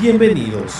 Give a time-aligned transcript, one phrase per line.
[0.00, 0.74] Bienvenidos.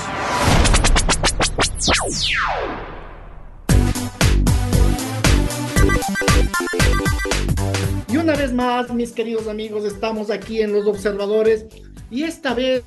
[8.09, 11.67] Y una vez más, mis queridos amigos, estamos aquí en Los Observadores
[12.11, 12.85] y esta vez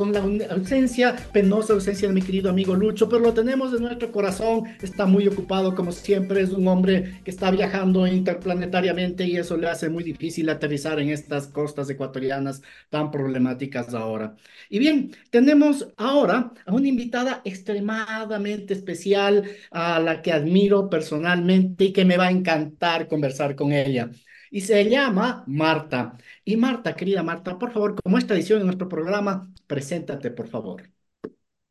[0.00, 0.20] con la
[0.54, 5.04] ausencia, penosa ausencia de mi querido amigo Lucho, pero lo tenemos en nuestro corazón, está
[5.04, 9.90] muy ocupado como siempre, es un hombre que está viajando interplanetariamente y eso le hace
[9.90, 14.36] muy difícil aterrizar en estas costas ecuatorianas tan problemáticas ahora.
[14.70, 21.92] Y bien, tenemos ahora a una invitada extremadamente especial, a la que admiro personalmente y
[21.92, 24.10] que me va a encantar conversar con ella
[24.50, 26.18] y se llama Marta.
[26.44, 30.90] Y Marta, querida Marta, por favor, como es tradición en nuestro programa, preséntate, por favor.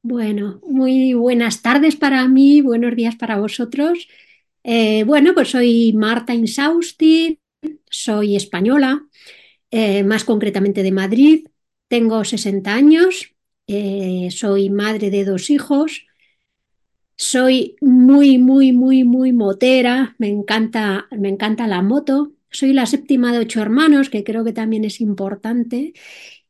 [0.01, 4.07] Bueno, muy buenas tardes para mí, buenos días para vosotros.
[4.63, 7.39] Eh, bueno, pues soy Marta Insausti,
[7.89, 9.05] soy española,
[9.71, 11.47] eh, más concretamente de Madrid,
[11.89, 13.33] tengo 60 años,
[13.67, 16.05] eh, soy madre de dos hijos,
[17.17, 23.31] soy muy, muy, muy, muy motera, me encanta, me encanta la moto, soy la séptima
[23.31, 25.93] de ocho hermanos, que creo que también es importante.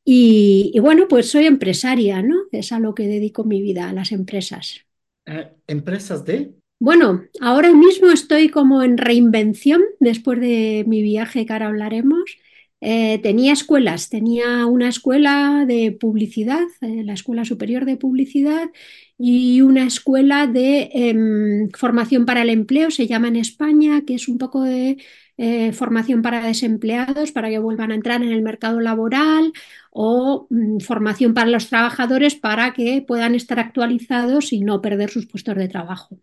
[0.04, 2.36] Y, bueno, pues soy empresaria, ¿no?
[2.52, 4.86] Es a lo que dedico mi vida, a las empresas.
[5.26, 6.54] Eh, ¿Empresas de?
[6.80, 12.38] Bueno, ahora mismo estoy como en reinvención después de mi viaje que ahora hablaremos.
[12.82, 18.70] Eh, tenía escuelas, tenía una escuela de publicidad, eh, la Escuela Superior de Publicidad,
[19.18, 24.30] y una escuela de em, formación para el empleo, se llama en España, que es
[24.30, 24.98] un poco de
[25.42, 29.54] eh, formación para desempleados para que vuelvan a entrar en el mercado laboral
[29.90, 35.28] o mm, formación para los trabajadores para que puedan estar actualizados y no perder sus
[35.28, 36.20] puestos de trabajo.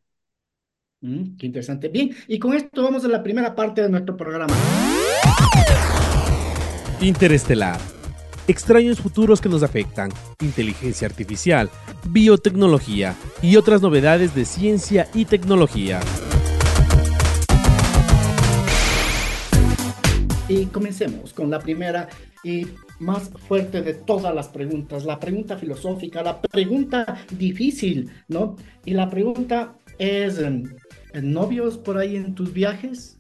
[1.01, 1.89] Mm, qué interesante.
[1.89, 4.55] Bien, y con esto vamos a la primera parte de nuestro programa.
[7.01, 7.81] Interestelar.
[8.49, 10.11] Extraños futuros que nos afectan,
[10.43, 11.71] inteligencia artificial,
[12.11, 16.01] biotecnología y otras novedades de ciencia y tecnología.
[20.49, 22.09] Y comencemos con la primera
[22.45, 22.67] y
[23.01, 28.55] más fuerte de todas las preguntas, la pregunta filosófica, la pregunta difícil, ¿no?
[28.85, 30.63] Y la pregunta es, em,
[31.21, 33.19] ¿novios por ahí en tus viajes?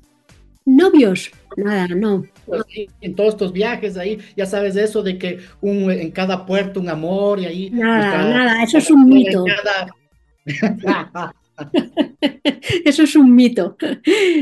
[0.64, 2.24] Novios, nada, no.
[2.44, 2.62] Pues
[3.00, 6.88] en todos estos viajes ahí, ya sabes eso de que un, en cada puerto un
[6.88, 7.70] amor y ahí...
[7.70, 9.44] Nada, nada, eso es un mito.
[12.84, 13.76] Eso es un mito.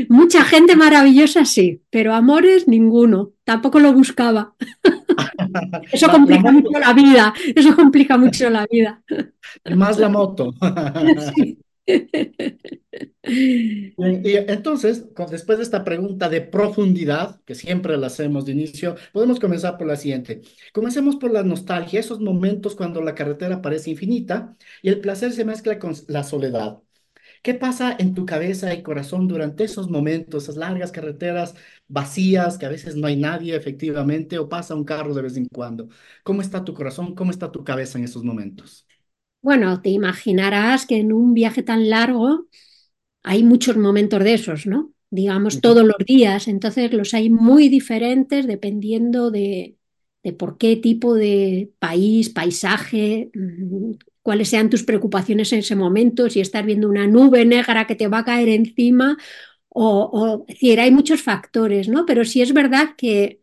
[0.09, 3.31] Mucha gente maravillosa, sí, pero amores, ninguno.
[3.43, 4.55] Tampoco lo buscaba.
[5.91, 7.33] Eso complica mucho la vida.
[7.55, 9.03] Eso complica mucho la vida.
[9.75, 10.53] Más la moto.
[14.47, 19.77] entonces, después de esta pregunta de profundidad, que siempre la hacemos de inicio, podemos comenzar
[19.77, 20.41] por la siguiente.
[20.73, 25.45] Comencemos por la nostalgia, esos momentos cuando la carretera parece infinita y el placer se
[25.45, 26.79] mezcla con la soledad.
[27.45, 31.55] ¿Qué pasa en tu cabeza y corazón durante esos momentos, esas largas carreteras
[31.87, 35.45] vacías, que a veces no hay nadie efectivamente, o pasa un carro de vez en
[35.47, 35.87] cuando?
[36.23, 37.13] ¿Cómo está tu corazón?
[37.15, 38.87] ¿Cómo está tu cabeza en esos momentos?
[39.41, 42.47] Bueno, te imaginarás que en un viaje tan largo
[43.23, 44.93] hay muchos momentos de esos, ¿no?
[45.11, 49.77] Digamos todos los días, entonces los hay muy diferentes dependiendo de,
[50.23, 53.93] de por qué tipo de país, paisaje, mm,
[54.25, 58.07] cuáles sean tus preocupaciones en ese momento, si estás viendo una nube negra que te
[58.07, 59.17] va a caer encima,
[59.69, 60.45] o,
[60.79, 62.07] hay muchos factores, ¿no?
[62.07, 63.41] Pero sí es verdad que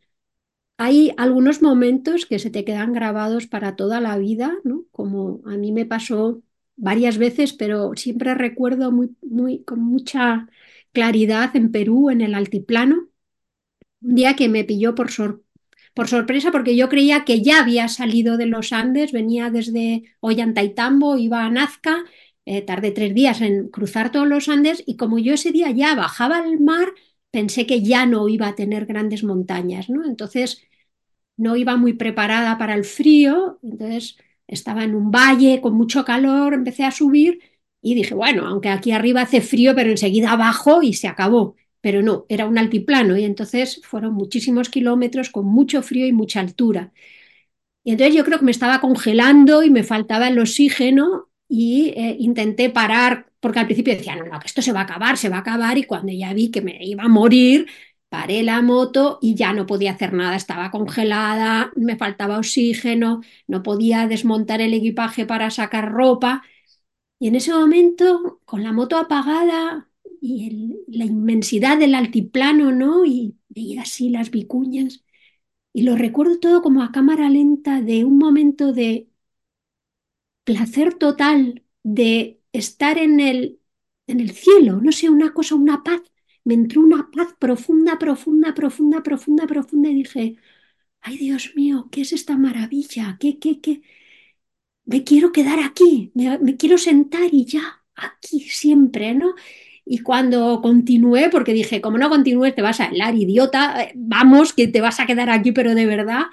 [0.79, 4.87] hay algunos momentos que se te quedan grabados para toda la vida, ¿no?
[4.91, 6.43] Como a mí me pasó
[6.75, 10.49] varias veces, pero siempre recuerdo muy, muy, con mucha
[10.93, 13.09] claridad en Perú, en el altiplano,
[14.01, 15.11] un día que me pilló por,
[15.95, 21.19] por sorpresa porque yo creía que ya había salido de los Andes, venía desde Ollantaytambo,
[21.19, 22.05] iba a Nazca,
[22.45, 25.95] eh, tardé tres días en cruzar todos los Andes y como yo ese día ya
[25.95, 26.89] bajaba al mar,
[27.31, 30.05] pensé que ya no iba a tener grandes montañas, ¿no?
[30.05, 30.63] Entonces
[31.37, 34.17] no iba muy preparada para el frío, entonces
[34.47, 37.41] estaba en un valle con mucho calor, empecé a subir
[37.81, 41.57] y dije, bueno, aunque aquí arriba hace frío, pero enseguida abajo y se acabó.
[41.83, 46.41] Pero no, era un altiplano y entonces fueron muchísimos kilómetros con mucho frío y mucha
[46.41, 46.93] altura.
[47.85, 52.17] Y entonces yo creo que me estaba congelando y me faltaba el oxígeno y eh,
[52.19, 55.29] intenté parar, porque al principio decía, no, no, que esto se va a acabar, se
[55.29, 57.67] va a acabar, y cuando ya vi que me iba a morir,
[58.09, 63.63] paré la moto y ya no podía hacer nada, estaba congelada, me faltaba oxígeno, no
[63.63, 66.43] podía desmontar el equipaje para sacar ropa.
[67.19, 69.89] Y en ese momento, con la moto apagada
[70.23, 73.05] y la inmensidad del altiplano, ¿no?
[73.07, 73.37] Y
[73.79, 75.05] así las vicuñas.
[75.75, 79.09] Y lo recuerdo todo como a cámara lenta de un momento de
[80.45, 83.61] placer total, de estar en el,
[84.07, 86.03] en el cielo, no sé, una cosa, una paz
[86.45, 90.37] me entró una paz profunda, profunda, profunda, profunda, profunda y dije,
[91.01, 93.17] ay Dios mío, ¿qué es esta maravilla?
[93.21, 93.83] ¿Qué, qué, qué?
[94.85, 99.35] Me quiero quedar aquí, me, quiero sentar y ya, aquí siempre, ¿no?
[99.85, 104.53] Y cuando continué, porque dije, como no continúes, te vas a helar, idiota, eh, vamos,
[104.53, 106.25] que te vas a quedar aquí, pero de verdad.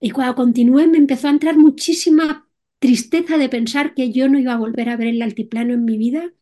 [0.00, 2.48] Y cuando continué, me empezó a entrar muchísima
[2.80, 5.96] tristeza de pensar que yo no iba a volver a ver el altiplano en mi
[5.98, 6.32] vida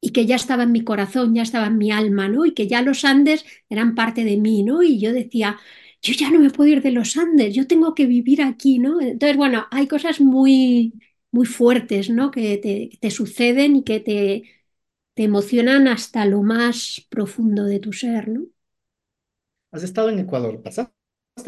[0.00, 2.44] y que ya estaba en mi corazón, ya estaba en mi alma, ¿no?
[2.46, 4.82] Y que ya los Andes eran parte de mí, ¿no?
[4.82, 5.58] Y yo decía,
[6.02, 9.00] yo ya no me puedo ir de los Andes, yo tengo que vivir aquí, ¿no?
[9.00, 10.94] Entonces, bueno, hay cosas muy,
[11.30, 12.30] muy fuertes, ¿no?
[12.32, 14.42] Que te, te suceden y que te,
[15.14, 18.46] te emocionan hasta lo más profundo de tu ser, ¿no?
[19.70, 20.92] Has estado en Ecuador, pasaste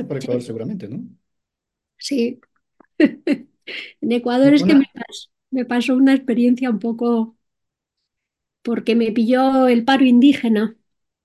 [0.09, 1.05] por Ecuador seguramente, ¿no?
[1.99, 2.41] Sí.
[2.99, 3.49] en
[4.13, 4.87] Ecuador es que me
[5.51, 7.37] me pasó una experiencia un poco
[8.63, 10.77] porque me pilló el paro indígena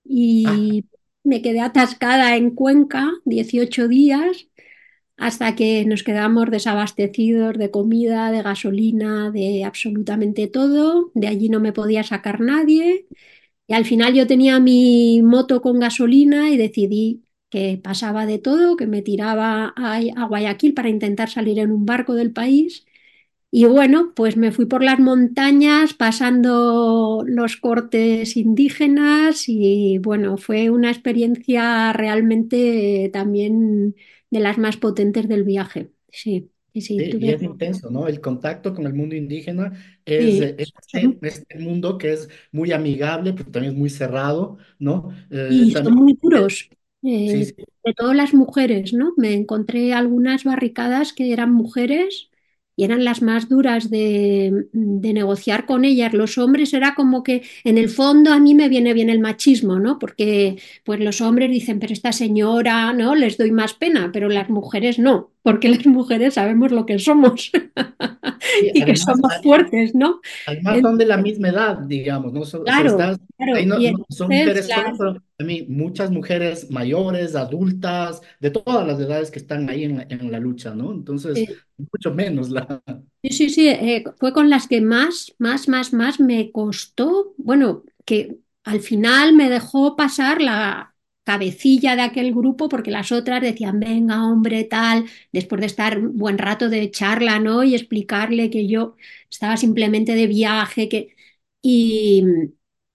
[0.04, 0.86] y
[1.24, 4.48] me quedé atascada en Cuenca 18 días
[5.20, 11.12] hasta que nos quedamos desabastecidos de comida, de gasolina, de absolutamente todo.
[11.14, 13.06] De allí no me podía sacar nadie.
[13.66, 18.76] Y al final yo tenía mi moto con gasolina y decidí que pasaba de todo,
[18.76, 22.86] que me tiraba a, Guayaquil para intentar salir en un barco del país.
[23.50, 30.70] Y bueno, pues me fui por las montañas pasando los cortes indígenas y bueno, fue
[30.70, 33.96] una experiencia realmente también
[34.30, 35.90] de las más potentes del viaje.
[36.08, 36.96] Sí, sí, sí.
[37.18, 38.08] y es intenso, ¿no?
[38.08, 39.72] El contacto con el mundo indígena
[40.04, 40.72] es, es,
[41.22, 45.10] este mundo que es muy amigable, pero también es muy cerrado, ¿no?
[45.30, 46.70] Eh, y son muy duros.
[47.02, 47.54] Eh,
[47.84, 49.14] de todas las mujeres, ¿no?
[49.16, 52.29] Me encontré algunas barricadas que eran mujeres
[52.76, 56.14] y eran las más duras de, negociar con ellas.
[56.14, 59.78] Los hombres era como que en el fondo a mí me viene bien el machismo,
[59.78, 59.98] ¿no?
[59.98, 63.14] Porque pues los hombres dicen, pero esta señora, ¿no?
[63.14, 67.50] Les doy más pena, pero las mujeres no, porque las mujeres sabemos lo que somos
[68.74, 70.20] y que somos fuertes, ¿no?
[70.46, 72.42] Además son de la misma edad, digamos, ¿no?
[72.64, 73.16] claro, claro.
[74.08, 74.68] son mujeres,
[75.40, 80.38] a mí, muchas mujeres mayores, adultas, de todas las edades que están ahí en, la
[80.38, 80.92] lucha, ¿no?
[80.92, 81.48] Entonces,
[81.78, 82.82] mucho menos la...
[83.22, 87.84] Sí, sí, sí, eh, fue con las que más, más, más, más me costó, bueno,
[88.04, 93.80] que al final me dejó pasar la cabecilla de aquel grupo porque las otras decían,
[93.80, 97.64] venga, hombre, tal, después de estar un buen rato de charla, ¿no?
[97.64, 98.96] Y explicarle que yo
[99.30, 101.16] estaba simplemente de viaje, que...
[101.62, 102.24] Y,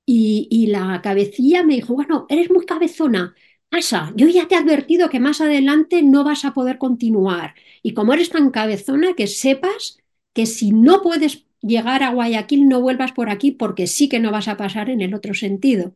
[0.06, 3.36] y, y la cabecilla me dijo, bueno, eres muy cabezona,
[3.70, 7.56] pasa, yo ya te he advertido que más adelante no vas a poder continuar.
[7.84, 9.98] Y como eres tan cabezona, que sepas
[10.34, 14.32] que si no puedes llegar a Guayaquil, no vuelvas por aquí porque sí que no
[14.32, 15.96] vas a pasar en el otro sentido.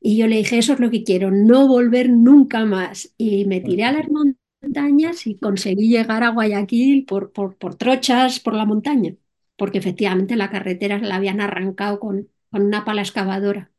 [0.00, 3.14] Y yo le dije, eso es lo que quiero, no volver nunca más.
[3.18, 8.40] Y me tiré a las montañas y conseguí llegar a Guayaquil por, por, por trochas
[8.40, 9.14] por la montaña,
[9.56, 13.72] porque efectivamente la carretera la habían arrancado con, con una pala excavadora.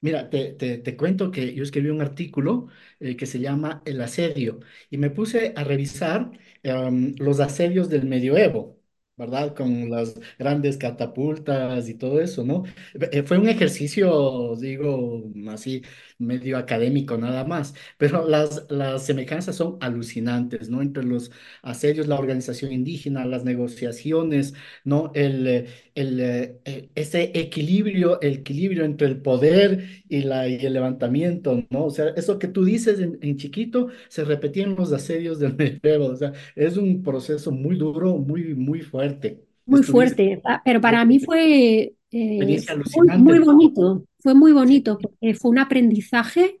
[0.00, 2.68] Mira, te, te, cuento que yo escribí un artículo
[3.00, 4.60] eh, que se llama El asedio
[4.90, 6.30] y me puse a revisar
[6.62, 8.76] em, los asedios del medioevo.
[9.18, 9.54] ¿verdad?
[9.56, 12.64] Con las grandes catapultas y todo eso, ¿no?
[13.12, 15.82] Eh, Fue un ejercicio, digo, así,
[16.18, 20.82] medio académico nada más, pero las, las semejanzas son alucinantes, ¿no?
[20.82, 21.30] Entre los
[21.62, 24.54] asedios, la organización indígena, las negociaciones,
[24.84, 25.10] ¿no?
[25.14, 30.56] El, eh, el, eh, eh, ese equilibrio, el equilibrio entre el poder y, la, y
[30.64, 31.86] el levantamiento, ¿no?
[31.86, 35.54] O sea, eso que tú dices en, en chiquito se repetía en los asedios del
[35.56, 39.44] medievo, o sea, es un proceso muy duro, muy, muy fuerte.
[39.64, 45.34] Muy Estuviste fuerte, pero para mí fue, eh, muy, muy bonito, fue muy bonito porque
[45.34, 46.58] fue un aprendizaje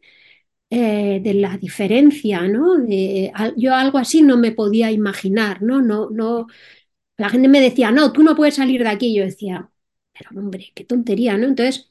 [0.70, 2.76] eh, de la diferencia, ¿no?
[2.78, 5.82] De, al- yo algo así no me podía imaginar, ¿no?
[5.82, 6.46] No, no,
[7.18, 9.14] la gente me decía, no, tú no puedes salir de aquí.
[9.14, 9.70] Yo decía,
[10.18, 11.46] pero hombre, qué tontería, ¿no?
[11.48, 11.90] Entonces,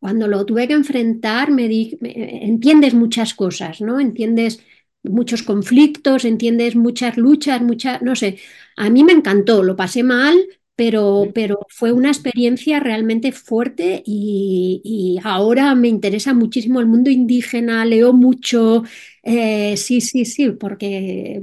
[0.00, 4.00] cuando lo tuve que enfrentar, me di, me- entiendes muchas cosas, ¿no?
[4.00, 4.60] Entiendes
[5.02, 8.38] muchos conflictos, entiendes muchas luchas, muchas, no sé.
[8.76, 10.36] A mí me encantó, lo pasé mal,
[10.76, 17.10] pero, pero fue una experiencia realmente fuerte y, y ahora me interesa muchísimo el mundo
[17.10, 18.84] indígena, leo mucho,
[19.22, 21.40] eh, sí, sí, sí, porque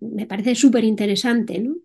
[0.00, 1.76] me parece súper interesante, ¿no?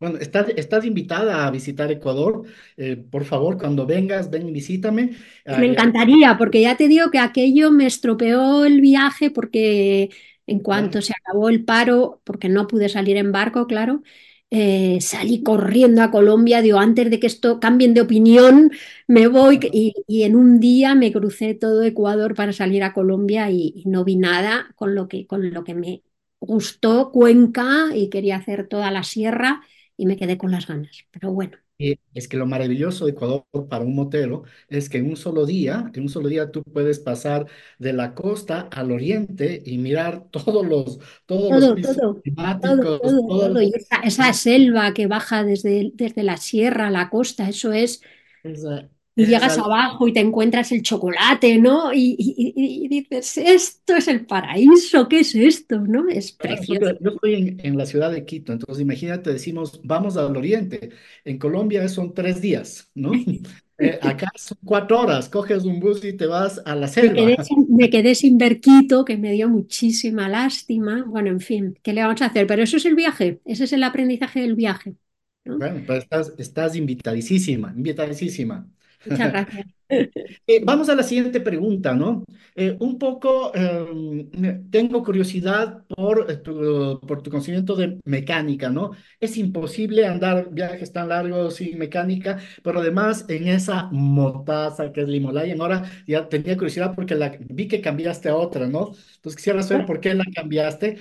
[0.00, 2.44] Bueno, estás, estás invitada a visitar Ecuador.
[2.76, 5.16] Eh, por favor, cuando vengas, ven y visítame.
[5.54, 10.10] Me encantaría, porque ya te digo que aquello me estropeó el viaje porque
[10.46, 14.02] en cuanto se acabó el paro, porque no pude salir en barco, claro,
[14.50, 18.70] eh, salí corriendo a Colombia, digo, antes de que esto cambien de opinión,
[19.06, 23.72] me voy y en un día me crucé todo Ecuador para salir a Colombia y,
[23.76, 26.02] y no vi nada con lo que, con lo que me
[26.40, 29.62] gustó Cuenca y quería hacer toda la sierra
[29.96, 31.04] y me quedé con las ganas.
[31.10, 35.08] Pero bueno, Y es que lo maravilloso de Ecuador para un motero es que en
[35.10, 37.46] un solo día, en un solo día tú puedes pasar
[37.78, 43.26] de la costa al oriente y mirar todos los, todos los pisos todo, climáticos, todo,
[43.28, 43.62] todas todo.
[43.62, 48.02] Y esa, esa selva que baja desde, desde la sierra a la costa, eso es,
[49.18, 49.66] y es llegas algo.
[49.66, 51.92] abajo y te encuentras el chocolate, ¿no?
[51.92, 55.80] Y, y- y- y dices, esto es el paraíso, ¿qué es esto?
[55.80, 56.08] ¿No?
[56.08, 56.94] Es precioso.
[57.00, 60.90] yo estoy en, en la ciudad de Quito, entonces imagínate, decimos, vamos al oriente.
[61.24, 63.12] En Colombia son tres días, ¿no?
[63.80, 67.36] Eh, acá son cuatro horas, coges un bus y te vas a la Me quedé
[67.36, 67.46] selva.
[67.46, 71.04] sin, me quedé sin ver Quito, que me dio muchísima lástima.
[71.06, 72.46] Bueno, en fin, ¿qué le vamos a hacer?
[72.46, 74.96] Pero eso es el viaje, ese es el aprendizaje del viaje,
[75.44, 75.64] ¿no?
[75.64, 78.70] Bueno, pues estás, estás invitadísima, invitadísima.
[79.04, 79.77] Muchas gracias.
[79.90, 82.24] Eh, vamos a la siguiente pregunta, ¿no?
[82.54, 88.90] Eh, un poco, eh, tengo curiosidad por, eh, tu, por tu conocimiento de mecánica, ¿no?
[89.20, 95.08] Es imposible andar viajes tan largos sin mecánica, pero además en esa motaza que es
[95.08, 97.14] la Himalayan, ahora ya tenía curiosidad porque
[97.48, 98.92] vi que cambiaste a otra, ¿no?
[99.16, 100.98] Entonces quisiera saber por qué la cambiaste.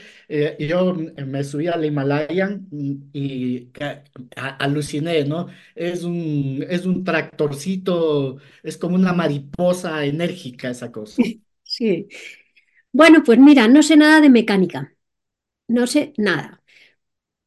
[0.59, 0.93] Yo
[1.25, 3.69] me subí a la Himalayan mm, y
[4.35, 5.47] aluciné, ¿no?
[5.75, 11.21] Es un, es un tractorcito es como una mariposa enérgica esa cosa.
[11.69, 12.07] Sí.
[12.91, 14.93] Bueno, pues mira, no sé nada de mecánica,
[15.67, 16.63] no sé nada.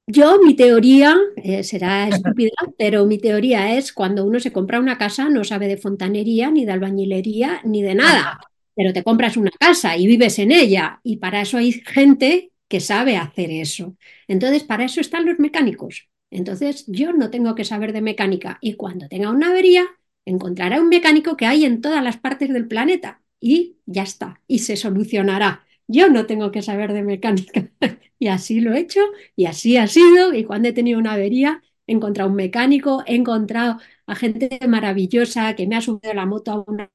[0.06, 4.99] Yo, mi teoría, eh, será estúpida, pero mi teoría es cuando uno se compra una
[4.99, 8.40] casa, no sabe de fontanería, ni de albañilería, ni de nada,
[8.75, 12.80] pero te compras una casa y vives en ella, y para eso hay gente que
[12.80, 13.96] sabe hacer eso.
[14.28, 16.08] Entonces, para eso están los mecánicos.
[16.30, 19.87] Entonces, yo no tengo que saber de mecánica, y cuando tenga una avería,
[20.30, 24.60] encontraré un mecánico que hay en todas las partes del planeta, y ya está, y
[24.60, 25.64] se solucionará.
[25.87, 27.68] Yo no tengo que saber de mecánica,
[28.18, 29.00] y así lo he hecho.
[29.37, 33.14] Y así ha sido, y cuando he tenido una avería, he encontrado un mecánico, he
[33.16, 36.90] encontrado a gente maravillosa que me ha subido la moto a una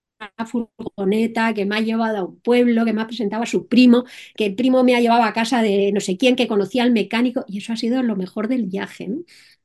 [0.48, 4.06] furgoneta, que me ha llevado a un pueblo, que me ha presentado a su primo,
[4.36, 6.92] que el primo me ha llevado a casa de no sé quién, que conocía al
[6.92, 9.10] mecánico, y eso ha sido lo mejor del viaje.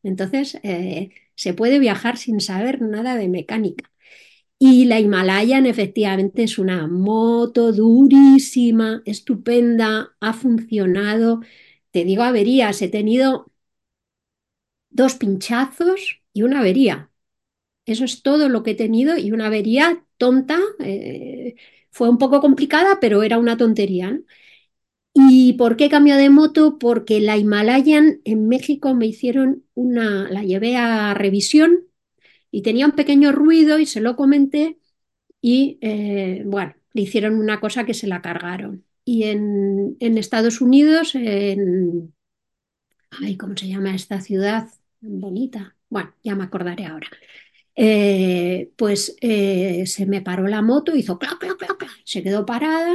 [0.03, 1.11] Entonces, eh,
[1.41, 3.91] se puede viajar sin saber nada de mecánica.
[4.59, 11.41] Y la Himalayan efectivamente es una moto durísima, estupenda, ha funcionado.
[11.93, 13.47] Te digo averías, he tenido
[14.91, 17.11] dos pinchazos y una avería.
[17.87, 20.59] Eso es todo lo que he tenido y una avería tonta.
[20.81, 21.57] eh,
[21.93, 24.21] fue un poco complicada, pero era una tontería, ¿no?
[25.13, 26.79] ¿Y por qué cambio de moto?
[26.79, 31.87] Porque la Himalayan en México me hicieron una, la llevé a revisión
[32.51, 34.79] y tenía un pequeño ruido y se lo comenté
[35.41, 38.85] y eh, bueno, le hicieron una cosa que se la cargaron.
[39.05, 42.15] Y en, Estados Unidos, en,
[43.11, 44.69] ay, ¿cómo se llama esta ciudad?
[45.01, 45.77] Bonita.
[45.89, 47.09] Bueno, ya me acordaré ahora.
[47.75, 52.45] Eh, pues eh, se me paró la moto, hizo clac, clac, clac, clac, se quedó
[52.45, 52.95] parada,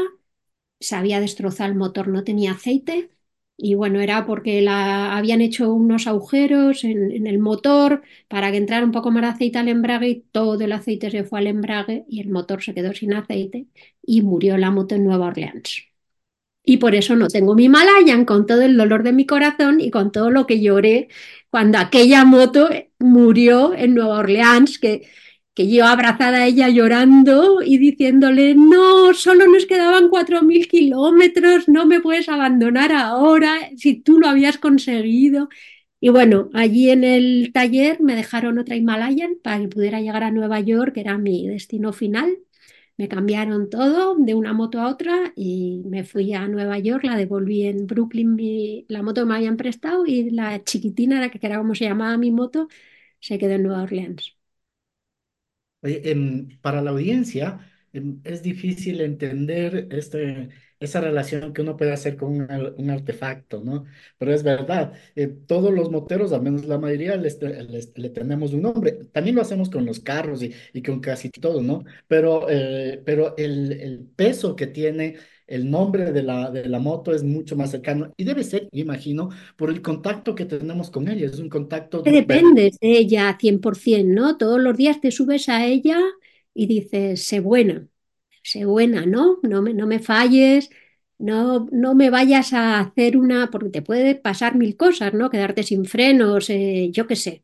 [0.86, 3.10] se había destrozado el motor, no tenía aceite
[3.58, 8.86] Y bueno, era porque la, habían hecho unos agujeros en, el motor para que entrara
[8.86, 12.06] un poco más de aceite al embrague y todo el aceite se fue al embrague
[12.10, 13.68] y el motor se quedó sin aceite
[14.04, 15.84] y murió la moto en Nueva Orleans.
[16.64, 19.92] Y por eso no tengo mi Malayan con todo el dolor de mi corazón y
[19.92, 21.10] con todo lo que lloré
[21.50, 25.08] cuando aquella moto murió en Nueva Orleans, que,
[25.56, 31.86] que yo abrazada a ella llorando y diciéndole, no, solo nos quedaban 4.000 kilómetros, no
[31.86, 35.50] me puedes abandonar ahora, si tú lo habías conseguido.
[36.00, 40.32] Y bueno, allí en el taller me dejaron otra Himalayan para que pudiera llegar a
[40.32, 42.38] Nueva York, que era mi destino final.
[42.98, 47.18] Me cambiaron todo de una moto a otra y me fui a Nueva York, la
[47.18, 51.40] devolví en Brooklyn, mi, la moto que me habían prestado y la chiquitina, la que
[51.46, 52.68] era como se llamaba mi moto,
[53.20, 54.35] se quedó en Nueva Orleans.
[55.86, 57.60] Em, para la audiencia,
[57.94, 60.50] em, es difícil entender este,
[60.80, 63.86] esa relación que uno puede hacer con un, un artefacto, ¿no?
[64.18, 68.10] Pero es verdad, eh, todos los moteros, al menos la mayoría, les te- les- le
[68.10, 68.94] tenemos un nombre.
[69.14, 71.84] También lo hacemos con los carros y, y con casi todo, ¿no?
[72.08, 75.16] Pero, eh, pero el, el peso que tiene
[75.48, 78.82] el nombre de la, de la moto es mucho más cercano y debe ser, me
[78.82, 81.28] imagino, por el contacto que tenemos con ella.
[81.28, 84.38] Es un contacto Que ver- dependes de ella 100%, ¿no?
[84.38, 85.98] Todos los días te subes a ella
[86.54, 87.88] y dices, sé buena,
[88.44, 89.40] sé buena, ¿no?
[89.44, 90.70] No me, no me falles,
[91.18, 95.30] no, no me vayas a hacer una, porque te puede pasar mil cosas, ¿no?
[95.32, 97.44] Quedarte sin frenos, eh, yo qué sé.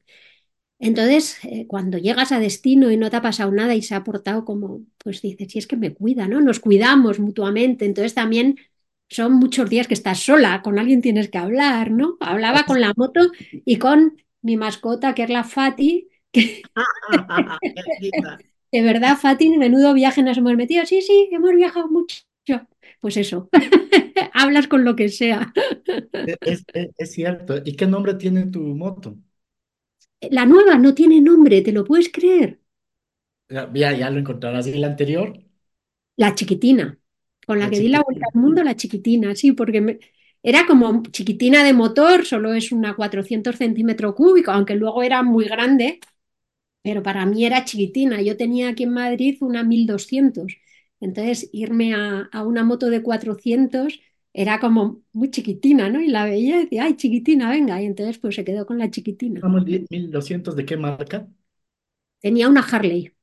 [0.81, 4.03] Entonces, eh, cuando llegas a destino y no te ha pasado nada y se ha
[4.03, 6.41] portado como, pues dices, si es que me cuida, ¿no?
[6.41, 7.85] Nos cuidamos mutuamente.
[7.85, 8.57] Entonces también
[9.09, 12.17] son muchos días que estás sola, con alguien tienes que hablar, ¿no?
[12.21, 16.63] Hablaba con la moto y con mi mascota, que es la Fati, que
[18.71, 20.85] de verdad, Fati, menudo viaje nos hemos metido.
[20.85, 22.15] Sí, sí, hemos viajado mucho.
[22.99, 23.49] Pues eso,
[24.33, 25.53] hablas con lo que sea.
[26.25, 27.55] Es, es- es cierto.
[27.65, 29.17] ¿Y qué nombre tiene tu moto?
[30.29, 32.59] La nueva no tiene nombre, ¿te lo puedes creer?
[33.49, 34.65] Ya, ya, ya lo encontrarás.
[34.67, 35.39] ¿Y la anterior?
[36.17, 36.99] La chiquitina,
[37.45, 38.31] con la La que di la vuelta chiquitina.
[38.33, 39.99] al mundo, la chiquitina, sí, porque me-
[40.43, 45.45] era como chiquitina de motor, solo es una 400 centímetros cúbicos, aunque luego era muy
[45.45, 45.99] grande,
[46.83, 48.21] pero para mí era chiquitina.
[48.21, 50.53] Yo tenía aquí en Madrid una 1200,
[51.01, 53.99] entonces irme a, a una moto de 400
[54.33, 56.01] era como muy chiquitina, ¿no?
[56.01, 58.89] Y la veía y decía, ay, chiquitina, venga, y entonces pues se quedó con la
[58.91, 59.39] chiquitina.
[59.41, 61.27] Vamos, 1200, ¿de qué marca?
[62.19, 63.13] Tenía una Harley.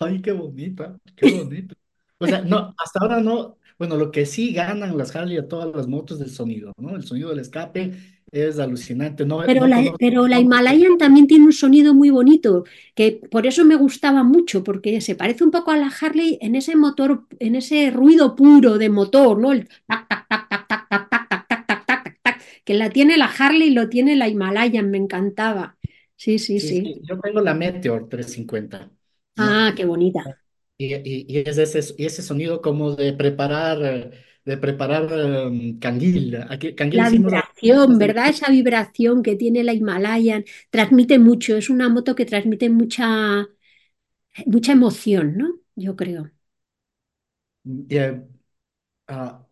[0.00, 1.74] Ay, qué bonita, qué bonita.
[2.18, 3.58] O sea, no, hasta ahora no.
[3.78, 6.96] Bueno, lo que sí ganan las Harley a todas las motos del sonido, ¿no?
[6.96, 7.92] El sonido del escape
[8.32, 9.24] es alucinante.
[9.26, 12.64] No, Pero no la, pero la Himalayan también tiene un sonido muy bonito,
[12.96, 16.56] que por eso me gustaba mucho, porque se parece un poco a la Harley en
[16.56, 19.52] ese motor, en ese ruido puro de motor, ¿no?
[19.52, 22.74] El tac, tac, tac, tac, tac, tac, tac, tac, tac, tac, tac, tac, tac, que
[22.74, 25.76] la tiene la Harley y lo tiene la Himalayan, me encantaba.
[26.16, 28.90] Sí, sí, Sí, yo tengo la Meteor 350,
[29.36, 29.60] ¿no?
[29.60, 30.36] Ah, qué bonita.
[30.78, 34.10] Y, y, y es ese, y ese sonido como de preparar, eh,
[34.46, 36.36] de preparar em, canguil.
[36.54, 38.28] Aquí, canguil La vibración, ¿verdad?
[38.30, 43.46] Esa vibración que tiene la Himalayan transmite mucho, es una moto que transmite mucha,
[44.46, 45.60] mucha emoción, ¿no?
[45.76, 46.30] Yo creo.
[47.64, 48.26] y, eh,
[49.08, 49.46] ah,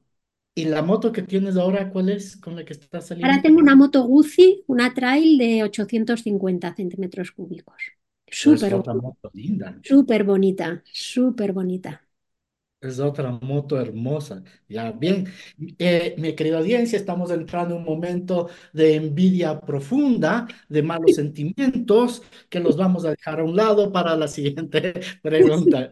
[0.55, 3.43] ¿y la moto que tienes ahora, cuál es con la que estás Ahora saliendo?
[3.43, 7.83] tengo una moto Guzzi, una trail de 850 centímetros cúbicos.
[8.31, 9.69] Súper otra bonita, moto linda.
[9.83, 12.04] súper bonita, súper bonita.
[12.85, 14.43] Es otra moto hermosa.
[14.69, 15.27] Ya, bien.
[15.79, 22.23] Eh, mi querida audiencia, estamos entrando en un momento de envidia profunda, de malos sentimientos,
[22.51, 24.93] que los vamos a dejar a un lado para la siguiente
[25.23, 25.89] pregunta.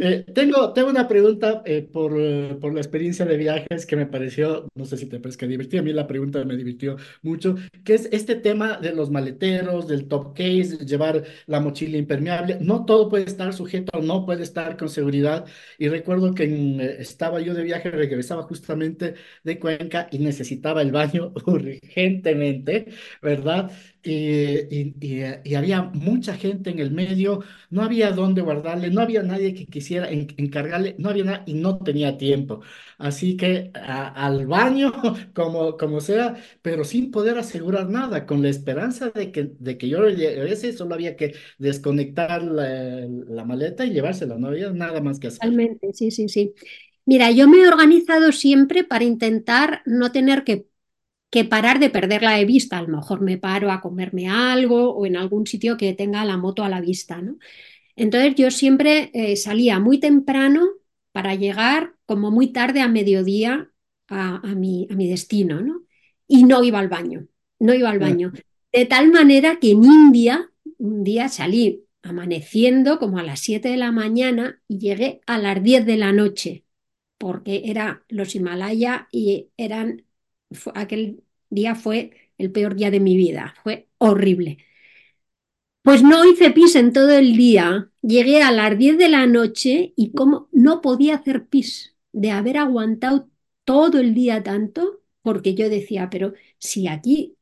[0.00, 2.12] Eh, tengo, tengo una pregunta eh, por,
[2.60, 5.80] por la experiencia de viajes que me pareció, no sé si te parece que divertida,
[5.80, 10.06] a mí la pregunta me divirtió mucho, que es este tema de los maleteros, del
[10.06, 12.58] top case, llevar la mochila impermeable.
[12.60, 15.44] No todo puede estar sujeto, no puede estar con seguridad.
[15.76, 20.82] Y recuerdo que en, eh, estaba yo de viaje, regresaba justamente de Cuenca y necesitaba
[20.82, 22.86] el baño urgentemente,
[23.22, 23.72] ¿verdad?
[24.02, 24.14] Y,
[24.74, 24.94] y-
[25.44, 29.66] y, había mucha gente en el medio, no había dónde guardarle, no había nadie que
[29.66, 32.60] quisiera en- encargarle, no había nada y no tenía tiempo.
[32.98, 34.92] Así que a- al baño,
[35.34, 39.88] como, como sea, pero sin poder asegurar nada, con la esperanza de que, de que
[39.88, 45.18] yo regrese, solo había que desconectar la, la maleta y llevársela, no había nada más
[45.18, 45.40] que hacer.
[45.40, 46.54] Totalmente, sí, sí, sí.
[47.06, 50.66] Mira, yo me he organizado siempre para intentar no tener que,
[51.30, 52.78] que parar de perderla de vista.
[52.78, 56.36] A lo mejor me paro a comerme algo o en algún sitio que tenga la
[56.36, 57.38] moto a la vista, ¿no?
[57.96, 60.68] Entonces yo siempre eh, salía muy temprano
[61.12, 63.70] para llegar como muy tarde a mediodía
[64.08, 65.82] a, mi, a mi destino, ¿no?
[66.26, 67.26] Y no iba al baño,
[67.58, 68.32] no iba al baño.
[68.72, 73.76] De tal manera que en India, un día salí amaneciendo como a las 7 de
[73.76, 76.64] la mañana y llegué a las 10 de la noche,
[77.18, 80.04] porque era los Himalaya y eran,
[80.52, 84.58] fue- aquel día fue el peor día de mi vida, fue horrible.
[85.82, 87.90] Pues no hice pis en todo el día.
[88.02, 92.58] Llegué a las 10 de la noche y como no podía hacer pis de haber
[92.58, 93.28] aguantado
[93.64, 97.36] todo el día tanto, porque yo decía, pero si aquí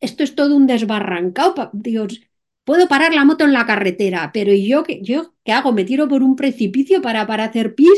[0.00, 2.20] esto es todo un desbarrancado, Dios,
[2.64, 5.72] puedo parar la moto en la carretera, pero ¿y yo qué, yo qué hago?
[5.72, 7.90] ¿Me tiro por un precipicio para, para hacer pis?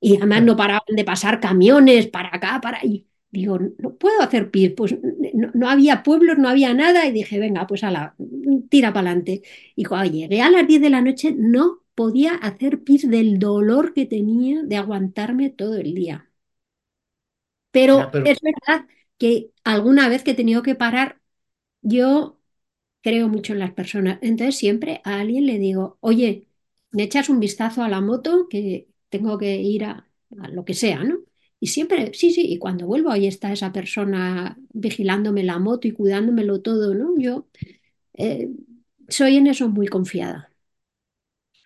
[0.00, 3.06] Y además no paraban de pasar camiones para acá, para ahí.
[3.32, 4.72] Digo, no puedo hacer pis.
[4.76, 4.96] Pues
[5.34, 7.06] no, no había pueblos, no había nada.
[7.06, 8.16] Y dije, venga, pues ala,
[8.70, 9.42] tira para adelante.
[9.76, 13.94] Y cuando llegué a las 10 de la noche, no podía hacer pis del dolor
[13.94, 16.30] que tenía de aguantarme todo el día.
[17.90, 18.86] ya, pero es verdad
[19.18, 21.20] que alguna vez que he tenido que parar,
[21.82, 22.40] yo
[23.02, 24.18] creo mucho en las personas.
[24.22, 26.48] Entonces siempre a alguien le digo, oye,
[26.90, 30.74] me echas un vistazo a la moto que tengo que ir a, a lo que
[30.74, 31.20] sea, ¿no?
[31.62, 35.92] Y siempre, sí, sí, y cuando vuelvo ahí está esa persona vigilándome la moto y
[35.92, 37.14] cuidándomelo todo, ¿no?
[37.18, 37.48] Yo
[38.14, 38.50] eh,
[39.08, 40.50] soy en eso muy confiada.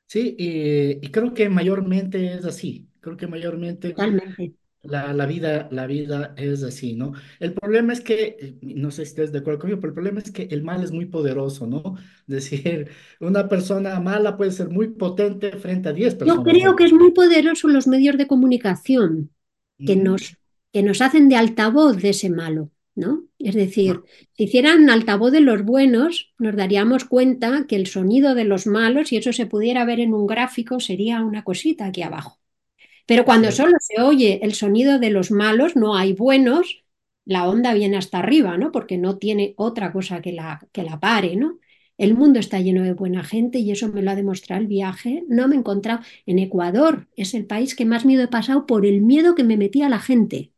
[0.06, 2.90] sí, y, y creo que mayormente es así.
[3.00, 4.54] Creo que mayormente Totalmente.
[4.82, 7.12] La, la vida, la vida es así, ¿no?
[7.40, 10.20] El problema es que, eh, no sé si estés de acuerdo conmigo, pero el problema
[10.20, 11.96] es que el mal es muy poderoso, ¿no?
[12.28, 16.76] Es decir, una persona mala puede ser muy potente frente a 10 Yo personas creo
[16.76, 19.30] que es muy poderoso los medios de comunicación.
[19.84, 19.96] Que Ujú.
[19.96, 20.38] nos,
[20.72, 23.24] que nos hacen de altavoz de ese malo, ¿no?
[23.38, 23.54] Es
[23.86, 28.44] Ah, decir, si hicieran altavoz de los buenos, nos daríamos cuenta que el sonido de
[28.44, 32.38] los malos, si eso se pudiera ver en un gráfico, sería una cosita aquí abajo.
[33.06, 33.52] Pero cuando cierto.
[33.52, 36.84] solo se oye el sonido de los malos, no hay buenos,
[37.24, 38.72] la onda viene hasta arriba, ¿no?
[38.72, 41.58] Porque no tiene otra cosa que la, que la pare, ¿no?
[41.98, 45.24] El mundo está lleno de buena gente y eso me lo ha demostrado el viaje.
[45.28, 48.86] No me he encontrado en Ecuador, es el país que más miedo he pasado por
[48.86, 50.52] el miedo que me metía la gente.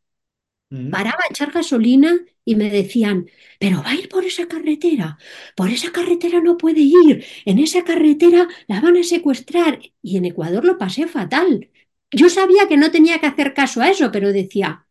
[0.71, 0.89] Ujú.
[0.89, 5.17] Paraba a echar gasolina y me decían, pero va a ir por esa carretera,
[5.55, 9.79] por esa carretera no puede ir, en esa carretera la van a secuestrar.
[10.01, 11.69] Y en Ecuador lo pasé fatal.
[12.11, 14.87] Yo sabía que no tenía que hacer caso a eso, pero decía,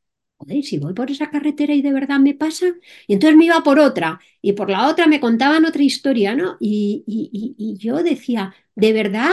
[0.62, 2.66] si voy por esa carretera y de verdad me pasa,
[3.06, 6.56] y entonces me iba por otra, y por la otra me contaban otra historia, ¿no?
[6.60, 9.30] Y, y, y, y yo decía, ¿de verdad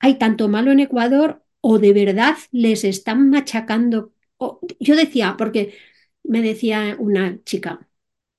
[0.00, 4.12] hay tanto malo en Ecuador o de verdad les están machacando?
[4.80, 5.74] Yo decía, porque
[6.24, 7.88] me decía una chica,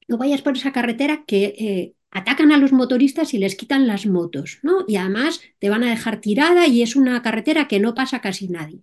[0.10, 4.06] no vayas por esa carretera que eh, atacan a los motoristas y les quitan las
[4.08, 4.86] motos, ¿no?
[4.88, 8.50] Y además te van a dejar tirada y es una carretera que no pasa casi
[8.50, 8.82] nadie.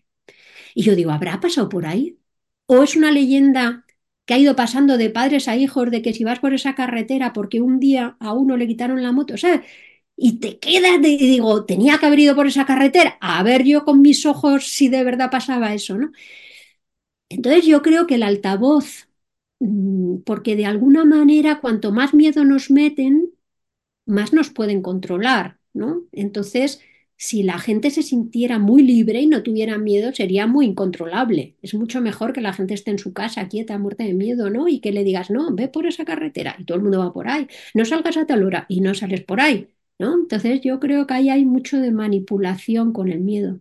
[0.75, 2.20] Y yo digo, ¿habrá pasado por ahí?
[2.73, 3.85] ¿O es una leyenda
[4.27, 7.33] que ha ido pasando de padres a hijos de que si vas por esa carretera
[7.37, 9.63] porque un día a uno le quitaron la moto, ¿sabes?
[10.17, 13.65] Y te quedas de, y digo, tenía que haber ido por esa carretera, a ver
[13.65, 16.13] yo con mis ojos si de verdad pasaba eso, ¿no?
[17.29, 19.09] Entonces yo creo que el altavoz,
[19.61, 23.31] mm, porque de alguna manera cuanto más miedo nos meten,
[24.07, 26.05] más nos pueden controlar, ¿no?
[26.13, 26.81] Entonces,
[27.21, 31.57] si la gente se sintiera muy libre y no tuviera miedo, sería muy incontrolable.
[31.63, 34.69] Es mucho mejor que la gente esté en su casa quieta, muerta de miedo, ¿no?
[34.69, 37.29] Y que le digas, no, ve por esa carretera y todo el mundo va por
[37.29, 37.47] ahí.
[37.75, 40.15] No salgas a tal hora y no sales por ahí, ¿no?
[40.15, 43.61] Entonces, yo creo que ahí hay mucho de manipulación con el miedo.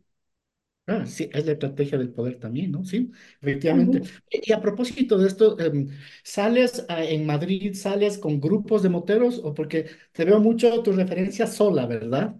[0.88, 2.84] Ah, sí, es la estrategia del poder también, ¿no?
[2.84, 4.02] Sí, efectivamente.
[4.32, 5.88] Y a propósito de esto, em,
[6.24, 10.91] ¿sales ah, en Madrid, sales con grupos de moteros o porque te veo mucho tu
[10.91, 12.36] referencia sola, ¿verdad?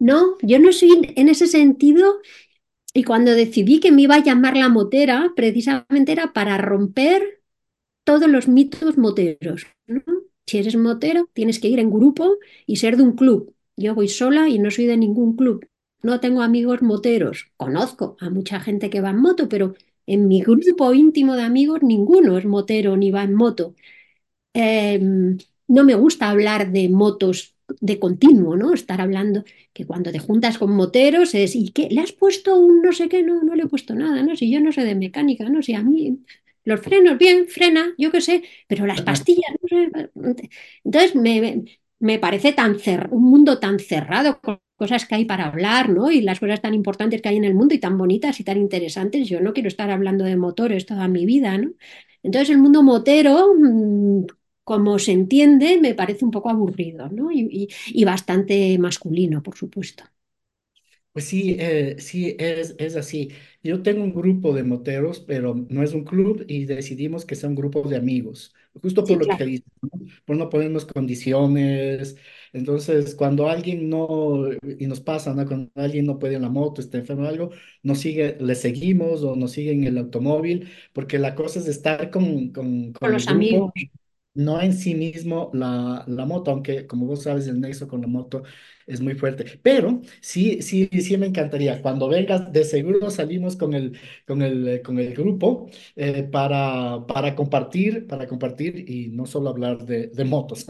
[0.00, 2.20] No, yo no soy en ese sentido
[2.94, 7.42] y cuando decidí que me iba a llamar la motera, precisamente era para romper
[8.04, 10.02] todos los mitos moteros, ¿no?
[10.46, 13.54] Si eres motero, tienes que ir en grupo y ser de un club.
[13.76, 15.66] Yo voy sola y no soy de ningún club.
[16.02, 17.52] No tengo amigos moteros.
[17.56, 19.74] Conozco a mucha gente que va en moto, pero
[20.06, 23.74] en mi grupo íntimo de amigos ninguno es motero ni va en moto.
[24.54, 25.00] Eh,
[25.68, 28.72] no me gusta hablar de motos de continuo, ¿no?
[28.74, 31.88] Estar hablando que cuando te juntas con moteros es, ¿y qué?
[31.90, 33.22] ¿Le has puesto un no sé qué?
[33.22, 34.36] No, no le he puesto nada, ¿no?
[34.36, 35.62] Si yo no sé de mecánica, ¿no?
[35.62, 36.18] Si a mí
[36.64, 40.50] los frenos, bien, frena, yo qué sé, pero las pastillas, no sé.
[40.84, 41.64] Entonces me,
[41.98, 46.10] me parece tan cer un mundo tan cerrado con cosas que hay para hablar, ¿no?
[46.10, 48.56] Y las cosas tan importantes que hay en el mundo y tan bonitas y tan
[48.58, 49.28] interesantes.
[49.28, 51.72] Yo no quiero estar hablando de motores toda mi vida, ¿no?
[52.22, 54.26] Entonces el mundo motero, mm,
[54.72, 57.30] como se entiende, me parece un poco aburrido, ¿no?
[57.32, 57.68] Y, y-
[58.00, 60.04] y bastante masculino, por supuesto.
[61.12, 63.30] Pues sí, eh, sí, es, es así.
[63.64, 67.48] Yo tengo un grupo de moteros, pero no es un club y decidimos que sea
[67.48, 69.44] un grupo de amigos, justo por Sí, lo que claro.
[69.44, 69.90] dices, ¿no?
[70.24, 72.16] Por no ponernos condiciones.
[72.52, 75.44] Entonces, cuando alguien no, y nos pasa, ¿no?
[75.46, 77.50] Cuando alguien no puede en la moto, está enfermo o algo,
[77.82, 82.10] nos sigue, le seguimos o nos sigue en el automóvil, porque la cosa es estar
[82.12, 83.72] con, con, Con con los amigos.
[84.34, 88.06] No en sí mismo la, la moto, aunque como vos sabes, el nexo con la
[88.06, 88.42] moto
[88.86, 89.60] es muy fuerte.
[89.62, 91.82] Pero sí, sí, sí me encantaría.
[91.82, 97.34] Cuando vengas, de seguro salimos con el, con el, con el grupo eh, para, para
[97.34, 100.66] compartir, para compartir y no solo hablar de, de motos.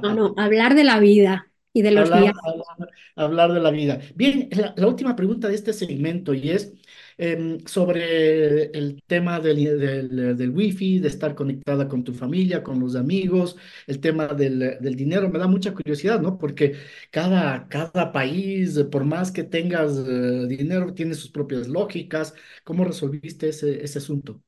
[0.00, 4.00] No, no, hablar de la vida y de los Hablar, hablar, hablar de la vida.
[4.14, 6.74] Bien, la, la última pregunta de este segmento y es
[7.18, 12.80] em, sobre el tema del, del, del wifi, de estar conectada con tu familia, con
[12.80, 15.28] los amigos, el tema del, del dinero.
[15.30, 16.38] Me da mucha curiosidad, ¿no?
[16.38, 16.76] Porque
[17.10, 22.34] cada, cada país, por más que tengas eh, dinero, tiene sus propias lógicas.
[22.64, 24.42] ¿Cómo resolviste ese, ese asunto?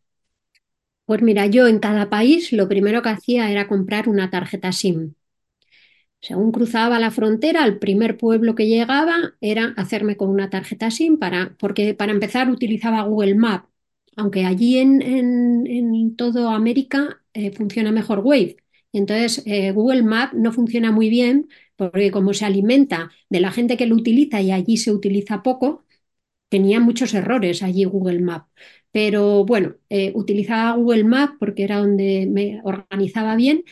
[1.06, 5.14] Pues mira, yo en cada país lo primero que hacía era comprar una tarjeta SIM.
[6.20, 11.16] Según cruzaba la frontera, el primer pueblo que llegaba era hacerme con una tarjeta SIM
[11.18, 13.68] para, porque para empezar utilizaba Google Maps,
[14.16, 18.56] aunque allí en, en, toda América eh, funciona mejor Wave.
[18.92, 23.76] Entonces eh, Google Maps no funciona muy bien porque como se alimenta de la gente
[23.76, 25.84] que lo utiliza y allí se utiliza poco,
[26.48, 28.46] tenía muchos errores allí Google Maps.
[28.92, 33.64] Pero bueno, eh, utilizaba Google Maps porque era donde me organizaba bien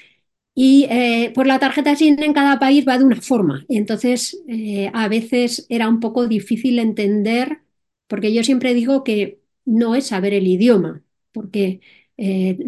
[0.58, 3.66] y eh, pues la tarjeta SIM en cada país va de una forma.
[3.68, 7.60] Entonces eh, a veces era un poco difícil entender,
[8.08, 11.80] porque yo siempre digo que no es saber el idioma, porque
[12.16, 12.58] eh,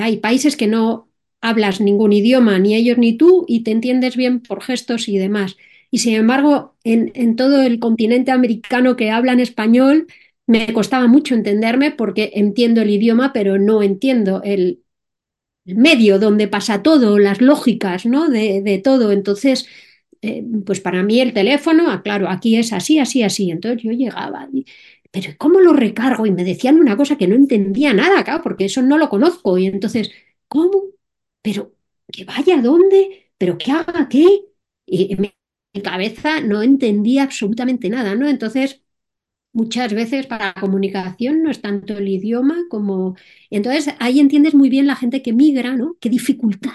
[0.00, 1.08] hay países que no
[1.40, 5.56] hablas ningún idioma, ni ellos ni tú, y te entiendes bien por gestos y demás.
[5.92, 10.08] Y sin embargo, en, en todo el continente americano que hablan español,
[10.48, 14.82] me costaba mucho entenderme porque entiendo el idioma, pero no entiendo el
[15.66, 18.28] medio donde pasa todo, las lógicas, ¿no?
[18.28, 19.12] De, de todo.
[19.12, 19.66] Entonces,
[20.22, 23.50] eh, pues para mí el teléfono, ah, claro, aquí es así, así, así.
[23.50, 24.48] Entonces yo llegaba,
[25.10, 26.26] pero ¿cómo lo recargo?
[26.26, 29.56] Y me decían una cosa que no entendía nada, claro, porque eso no lo conozco.
[29.58, 30.10] Y entonces,
[30.48, 30.70] ¿cómo?
[31.42, 31.72] Pero
[32.12, 34.26] que vaya a dónde, pero que haga qué.
[34.86, 35.32] Y mi
[35.82, 38.28] cabeza no entendía absolutamente nada, ¿no?
[38.28, 38.82] Entonces
[39.56, 43.16] Muchas veces para la comunicación no es tanto el idioma como...
[43.50, 45.96] Entonces ahí entiendes muy bien la gente que migra, ¿no?
[46.00, 46.72] Qué dificultad.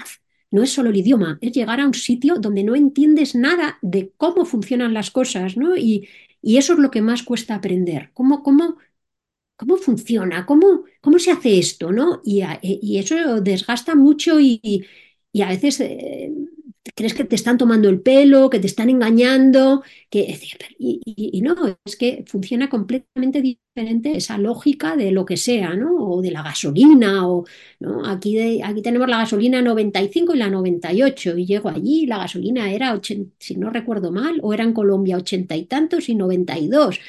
[0.50, 4.12] No es solo el idioma, es llegar a un sitio donde no entiendes nada de
[4.18, 5.78] cómo funcionan las cosas, ¿no?
[5.78, 6.08] Y,
[6.42, 8.10] y eso es lo que más cuesta aprender.
[8.14, 8.78] ¿Cómo, cómo,
[9.58, 10.46] cómo funciona?
[10.46, 12.22] ¿Cómo, cómo se hace esto, ¿no?
[12.26, 14.62] Y, y eso desgasta mucho y,
[15.32, 16.32] y a veces eh,
[16.96, 20.40] crees que te están tomando el pelo, que te están engañando, que,
[20.78, 25.96] y, no, es que funciona completamente diferente esa lógica de lo que sea, ¿no?
[25.98, 27.46] O de la gasolina, o,
[27.80, 28.06] ¿no?
[28.06, 32.72] Aquí, de- aquí tenemos la gasolina 95 y la 98, y llego allí, la gasolina
[32.72, 37.00] era, 80 si no recuerdo mal, o era en Colombia 80 y tantos y 92.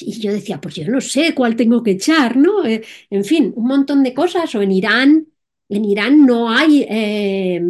[0.00, 2.64] Y yo decía, pues yo no sé cuál tengo que echar, ¿no?
[2.66, 4.54] Eh, en fin, un montón de cosas.
[4.54, 5.28] O en Irán,
[5.68, 7.62] en Irán no hay eh,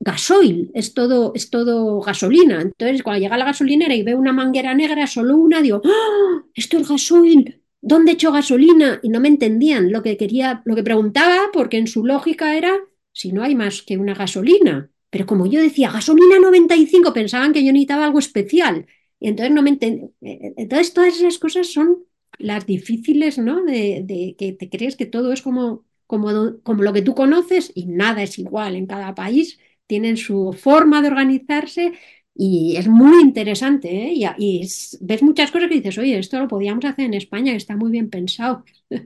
[0.00, 2.60] gasoil, es todo, es todo gasolina.
[2.62, 6.44] Entonces, cuando llega la gasolinera y veo una manguera negra, solo una, digo, ¡Ah!
[6.54, 7.62] Esto es gasoil.
[7.80, 9.00] ¿Dónde echo gasolina?
[9.02, 12.76] Y no me entendían lo que quería, lo que preguntaba, porque en su lógica era
[13.12, 14.90] si no hay más que una gasolina.
[15.10, 18.86] Pero como yo decía, gasolina 95, pensaban que yo necesitaba algo especial.
[19.20, 22.04] Y entonces no me enten- eh, Entonces todas esas cosas son
[22.38, 23.64] las difíciles, ¿no?
[23.64, 27.86] De, que te crees que todo es como, como, como lo que tú conoces y
[27.86, 29.58] nada es igual en cada país.
[29.88, 31.94] Tienen su forma de organizarse
[32.34, 34.14] y es muy interesante, ¿eh?
[34.14, 37.52] Y, y es- ves muchas cosas que dices, oye, esto lo podíamos hacer en España,
[37.52, 38.64] que está muy bien pensado.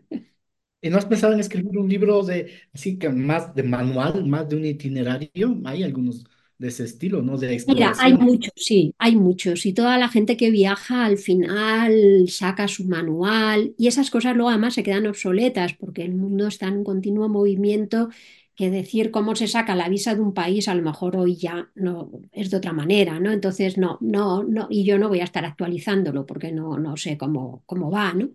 [0.81, 4.49] ¿Y no has pensado en escribir un libro de, así que más de manual, más
[4.49, 5.61] de un itinerario?
[5.65, 6.25] Hay algunos
[6.59, 7.39] de ese estilo, ¿no?
[7.39, 9.67] De Mira, hay muchos, sí, hay muchos.
[9.67, 14.51] Y toda la gente que viaja al final saca su manual y esas cosas luego
[14.51, 18.09] además se quedan obsoletas porque el mundo está en un continuo movimiento
[18.57, 21.71] que decir cómo se saca la visa de un país a lo mejor hoy ya
[21.75, 23.33] no es de otra manera, ¿no?
[23.33, 27.17] Entonces no, no, no, y yo no voy a estar actualizándolo porque no, no sé
[27.19, 28.31] cómo, cómo va, ¿no?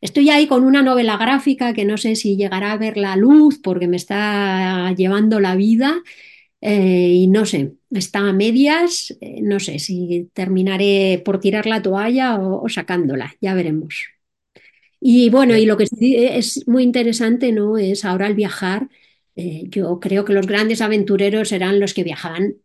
[0.00, 3.58] Estoy ahí con una novela gráfica que no sé si llegará a ver la luz
[3.62, 6.02] porque me está llevando la vida
[6.60, 11.82] eh, y no sé, está a medias, eh, no sé si terminaré por tirar la
[11.82, 14.06] toalla o, o sacándola, ya veremos.
[15.00, 17.76] Y bueno, y lo que es muy interesante, ¿no?
[17.78, 18.88] Es ahora al viajar,
[19.36, 22.56] eh, yo creo que los grandes aventureros eran los que viajaban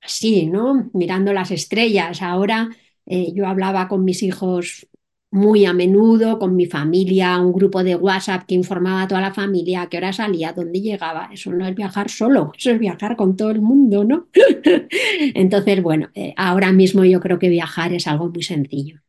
[0.00, 0.90] así, ¿no?
[0.92, 2.22] Mirando las estrellas.
[2.22, 2.70] Ahora
[3.06, 4.86] Eh, yo hablaba con mis hijos
[5.30, 9.34] muy a menudo, con mi familia, un grupo de WhatsApp que informaba a toda la
[9.34, 11.28] familia a qué hora salía, dónde llegaba.
[11.32, 14.28] Eso no es viajar solo, eso es viajar con todo el mundo, ¿no?
[15.34, 19.00] Entonces, bueno, eh, ahora mismo yo creo que viajar es algo muy sencillo.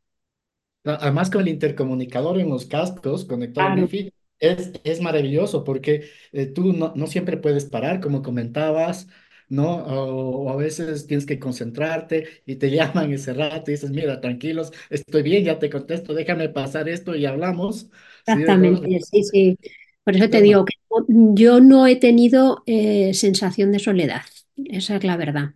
[0.86, 6.46] Además, con el intercomunicador en los cascos conectado Claro, Wi-Fi, es, es maravilloso porque eh,
[6.48, 9.08] tú no, no siempre puedes parar, como comentabas,
[9.50, 9.78] ¿no?
[9.86, 14.22] O, o a veces tienes que concentrarte y te llaman ese rato y dices, mira,
[14.22, 17.90] tranquilos, estoy bien, ya te contesto, déjame pasar esto y hablamos,
[18.24, 18.42] ¿sí?
[18.42, 19.58] Exactamente, sí, sí.
[20.04, 20.74] Por eso te digo que
[21.10, 24.22] yo no he tenido eh, sensación de soledad,
[24.56, 25.56] esa es la verdad.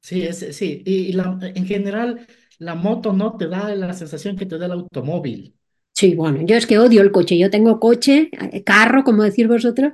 [0.00, 2.26] Sí, es, sí, y, y la- en general
[2.58, 5.55] la moto no te da la sensación que te da el automóvil.
[5.96, 7.38] Sí, bueno, yo es que odio el coche.
[7.38, 9.92] Yo tengo coche, eh, carro, como decís vosotros,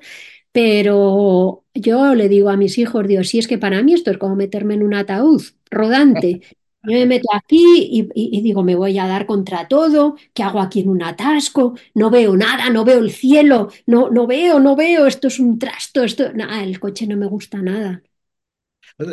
[0.52, 4.18] pero yo le digo a mis hijos, Dios, si es que para mí esto es
[4.18, 6.42] como meterme en un ataúd rodante.
[6.84, 10.42] Yo me meto aquí y, y- y digo, me voy a dar contra todo, ¿qué
[10.44, 11.74] hago aquí en un atasco?
[11.94, 15.58] No veo nada, no veo el cielo, no, no veo, no veo, esto es un
[15.60, 18.02] trasto, esto, nada, el coche no me gusta nada.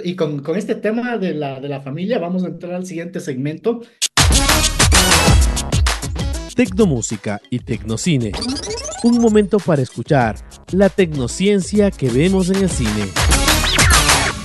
[0.04, 3.20] Y con, con este tema de la, de la familia vamos a entrar al siguiente
[3.20, 3.82] segmento.
[6.60, 8.34] Tecnomúsica y Tecnocine.
[9.06, 10.36] Un momento para escuchar
[10.74, 13.29] la tecnociencia que vemos en el cine.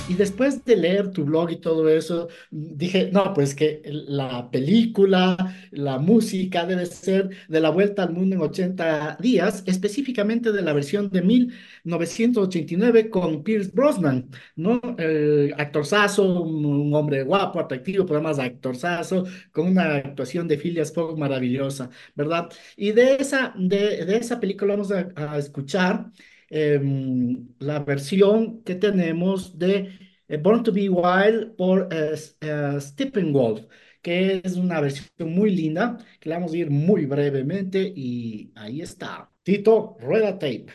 [0.07, 5.35] Y después de leer tu blog y todo eso, dije, no, pues que la película,
[5.71, 10.73] la música debe ser de la vuelta al mundo en 80 días, específicamente de la
[10.73, 14.79] versión de 1989 con Pierce Brosnan, ¿no?
[14.99, 21.17] El actorzazo, un, hombre guapo, atractivo, pero además actorzazo, con una actuación de Phileas Fogg
[21.17, 22.49] maravillosa, ¿verdad?
[22.77, 26.11] Y de esa, de, de esa película vamos a, a escuchar
[26.49, 33.65] em, la versión que tenemos de eh, Born to Be Wild por eh, eh, Steppenwolf,
[34.01, 38.81] que es una versión muy linda, que la vamos a ir muy brevemente y ahí
[38.81, 39.31] está.
[39.43, 40.67] Tito, rueda tape.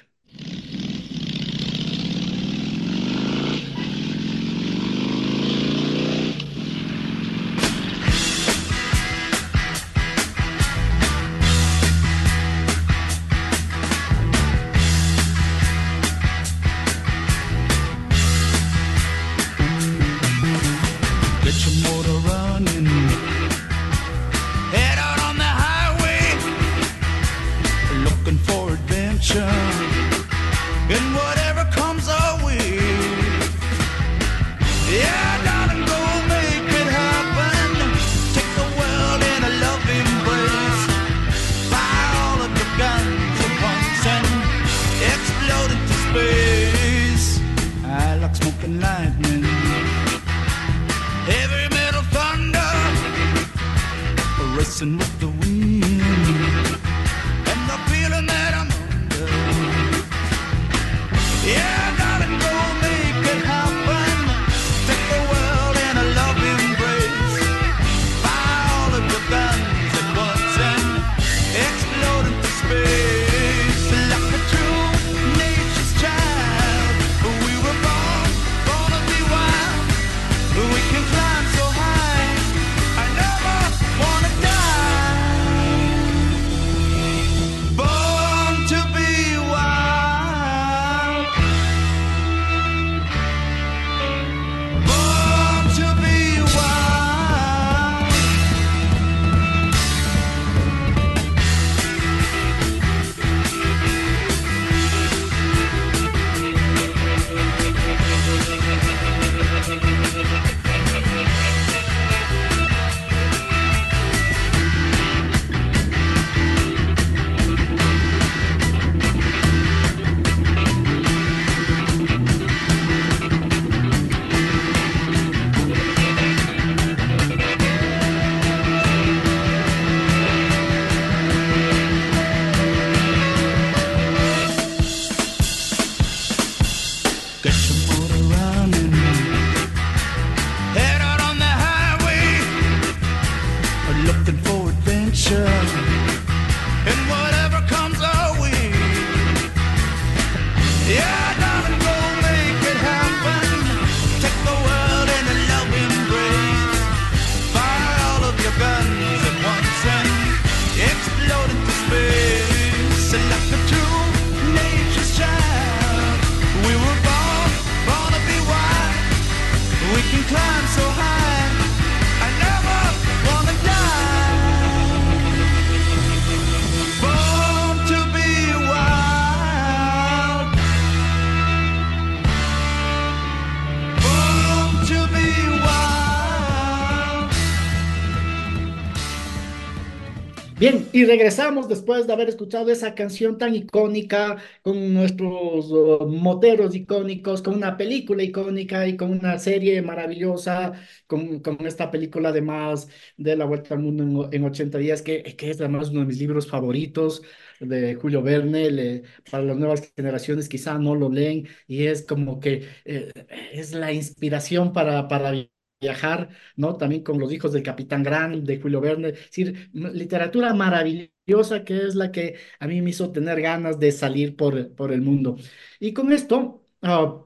[190.93, 197.43] Y regresamos después de haber escuchado esa canción tan icónica, con nuestros uh, moteros icónicos,
[197.43, 200.72] con una película icónica y con una serie maravillosa,
[201.07, 205.22] con, con esta película además de La Vuelta al Mundo en, en 80 días, que,
[205.36, 207.22] que es además uno de mis libros favoritos
[207.61, 209.03] de Julio Verne.
[209.30, 213.12] para las nuevas generaciones quizá no lo leen y es como que eh,
[213.53, 215.32] es la inspiración para, para
[215.81, 216.76] viajar ¿no?
[216.76, 221.87] También con Los hijos del Capitán Grant de Julio Verne, es decir, literatura maravillosa que
[221.87, 225.37] es la que a mí me hizo tener ganas de salir por, por el mundo.
[225.78, 227.24] Y con esto, ah,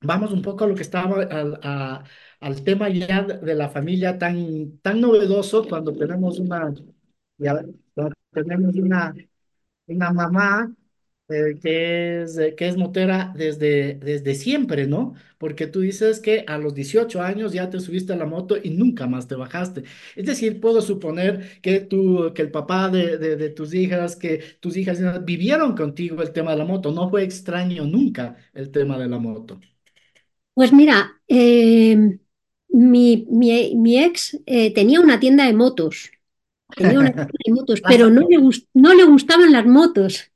[0.00, 1.22] vamos un poco a lo que estaba,
[2.40, 6.72] al, tema ya de la familia tan, tan novedoso cuando tenemos una,
[8.32, 9.14] tenemos una
[9.86, 10.74] una mamá
[11.34, 15.14] eh, que es, eh, que es motera desde, desde siempre, ¿no?
[15.38, 18.70] Porque tú dices que a los 18 años ya te subiste a la moto y
[18.70, 19.84] nunca más te bajaste.
[20.16, 24.76] Es decir, puedo suponer que tú, que el papá de, de, tus hijas, que tus
[24.76, 26.92] hijas vivieron contigo el tema de la moto.
[26.92, 29.60] No fue extraño nunca el tema de la moto.
[30.54, 31.96] Pues mira, eh,
[32.68, 34.38] mi, mi- ex
[34.74, 36.10] tenía una tienda de motos,
[36.76, 37.10] tenía una
[37.46, 40.30] de motos, pero no le, gus- no le gustaban las motos.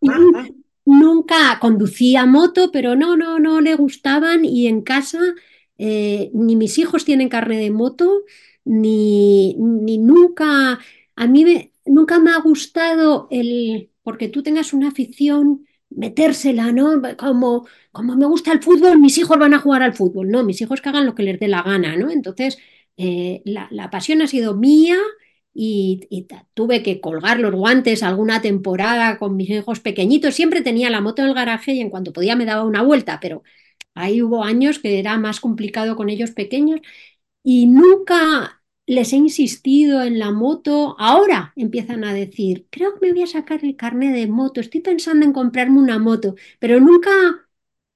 [0.84, 5.18] Nunca conducía moto, pero no, no, no le gustaban y en casa
[5.78, 8.22] eh, ni mis hijos tienen carne de moto,
[8.64, 10.78] ni, ni nunca,
[11.16, 17.00] a mí me- nunca me ha gustado el, porque tú tengas una afición, metérsela, ¿no?
[17.18, 20.60] Como, como me gusta el fútbol, mis hijos van a jugar al fútbol, no, mis
[20.60, 22.10] hijos que hagan lo que les dé la gana, ¿no?
[22.10, 22.58] Entonces,
[22.96, 24.96] eh, la, pasión ha sido mía
[25.54, 30.34] y, tuve que colgar los guantes alguna temporada con mis hijos pequeñitos.
[30.34, 33.18] Siempre tenía la moto en el garaje y en cuanto podía me daba una vuelta,
[33.20, 33.42] pero
[33.94, 36.80] ahí hubo años que era más complicado con ellos pequeños
[37.42, 40.96] y nunca les he insistido en la moto.
[40.98, 44.80] Ahora empiezan a decir, creo que me voy a sacar el carnet de moto, estoy
[44.80, 47.10] pensando en comprarme una moto, pero nunca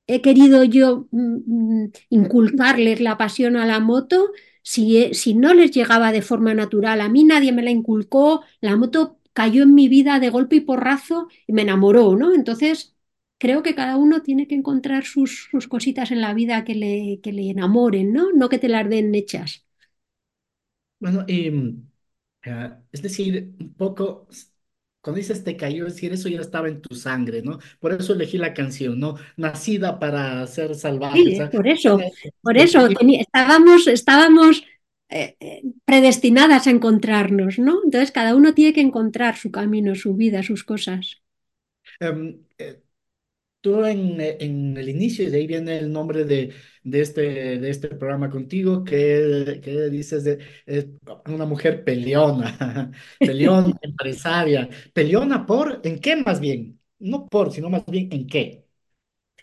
[0.07, 4.30] he querido yo mm, mm, inculcarles la pasión a la moto
[4.62, 7.00] si, si no les llegaba de forma natural.
[7.00, 10.61] A mí nadie me la inculcó, la moto cayó en mi vida de golpe y
[10.61, 12.34] porrazo y me enamoró, ¿no?
[12.34, 12.94] Entonces,
[13.38, 17.20] creo que cada uno tiene que encontrar sus, sus cositas en la vida que le,
[17.22, 18.32] que le enamoren, ¿no?
[18.32, 19.64] No que te las den hechas.
[20.98, 21.50] Bueno, eh,
[22.92, 24.26] es decir, un poco,
[25.01, 27.59] cuando dices te cayó, es decir, eso ya estaba en tu sangre, ¿no?
[27.80, 29.16] Por eso elegí la canción, ¿no?
[29.36, 31.36] Nacida para ser salvaje.
[31.38, 32.88] Sí, por eso, tiene- por eso
[33.20, 34.62] estábamos, estábamos
[35.09, 37.80] eh, eh, predestinadas a encontrarnos, ¿no?
[37.84, 41.20] Entonces cada uno tiene que encontrar su camino, su vida, sus cosas.
[42.01, 42.82] em, eh,
[43.62, 47.22] tú en, eh, en el inicio, y de ahí viene el nombre de, de este,
[47.59, 50.91] de este programa contigo, que, que dices de eh,
[51.26, 52.91] una mujer peleona,
[53.22, 56.81] peleona, empresaria, peleona por, ¿en qué más bien?
[56.99, 58.64] No por, sino más bien en qué.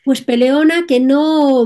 [0.03, 1.65] Pues peleona que no,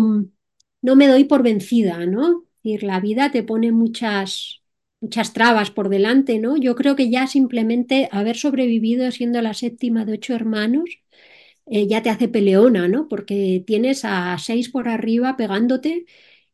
[0.82, 2.44] no me doy por vencida, ¿no?
[2.64, 4.64] Es decir, la vida te pone muchas,
[5.00, 6.58] muchas trabas por delante, ¿no?
[6.58, 10.90] Yo creo que ya simplemente haber sobrevivido siendo la séptima de ocho hermanos
[11.68, 13.08] eh, ya te hace peleona, ¿no?
[13.08, 16.06] Porque tienes a seis por arriba pegándote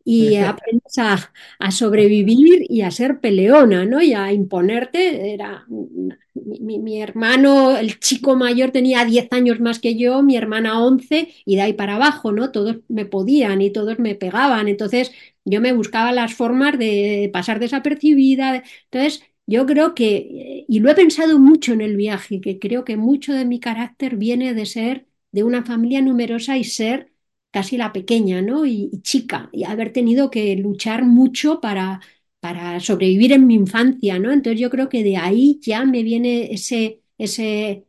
[0.03, 4.01] y aprendes a, a sobrevivir y a ser peleona, ¿no?
[4.01, 5.33] Y a imponerte.
[5.33, 10.35] Era mi, mi- mi hermano, el chico mayor, tenía 10 años más que yo, mi
[10.37, 12.51] hermana 11 y de ahí para abajo, ¿no?
[12.51, 14.67] Todos me podían y todos me pegaban.
[14.67, 15.11] Entonces
[15.45, 18.63] yo me buscaba las formas de pasar desapercibida.
[18.91, 22.85] Entonces yo creo que, eh, y lo he pensado mucho en el viaje, que creo
[22.85, 27.11] que mucho de mi carácter viene de ser de una familia numerosa y ser
[27.51, 28.65] casi la pequeña, ¿no?
[28.67, 32.01] Y, chica, y haber tenido que luchar mucho para,
[32.39, 34.31] para sobrevivir en mi infancia, ¿no?
[34.31, 37.86] Entonces yo creo que de ahí ya me viene ese, ese,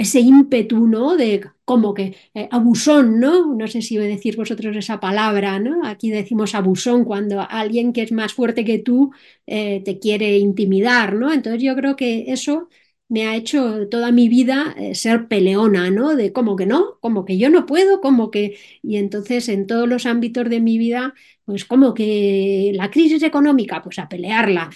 [0.00, 1.16] ese ímpetu, ¿no?
[1.16, 3.54] De como que eh, abusón, ¿no?
[3.54, 5.84] No sé si decir vosotros esa palabra, ¿no?
[5.86, 9.12] Aquí decimos abusón cuando alguien que es más fuerte que tú
[9.46, 11.32] eh, te quiere intimidar, ¿no?
[11.32, 12.68] Entonces yo creo que eso
[13.08, 16.16] me ha hecho toda mi vida eh, ser peleona, ¿no?
[16.16, 18.56] De como que no, como que yo no puedo, como que...
[18.82, 21.12] Y entonces en todos los ámbitos de mi vida,
[21.44, 24.70] pues como que la crisis económica, pues a pelearla,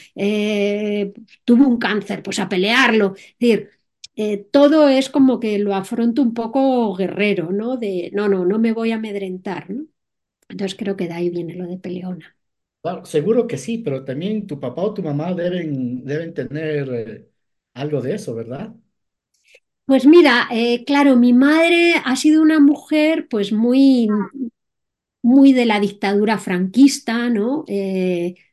[1.44, 3.14] tuve un cáncer, pues a pelearlo.
[3.16, 3.70] Es decir,
[4.16, 7.76] eh, todo es como que lo afronto un poco guerrero, ¿no?
[7.76, 9.86] De no, no, no me voy a amedrentar, ¿no?
[10.48, 12.36] Entonces creo que de ahí viene lo de peleona.
[12.82, 17.30] Claro, seguro que sí, pero también tu papá o tu mamá deben, deben tener eh,
[17.72, 18.74] algo de eso, ¿verdad?
[19.86, 24.08] Pues mira, eh, claro, mi madre ha sido una mujer pues muy,
[25.22, 27.64] muy de la dictadura franquista, ¿no?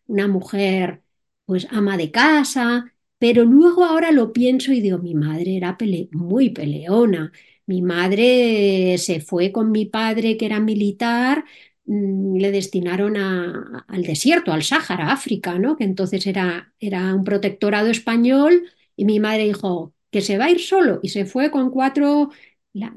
[0.08, 1.04] Una mujer
[1.46, 2.91] pues ama de casa
[3.22, 7.32] Pero luego ahora lo pienso y digo, mi madre era pele- muy peleona.
[7.68, 11.46] Mi madre se fue con mi padre, que era militar,
[11.86, 15.76] mm, le destinaron al desierto, al Sáhara, África, ¿no?
[15.78, 20.52] Que entonces era, era un protectorado español, y mi madre dijo que se va a
[20.52, 22.32] ir solo, y se fue con cuatro.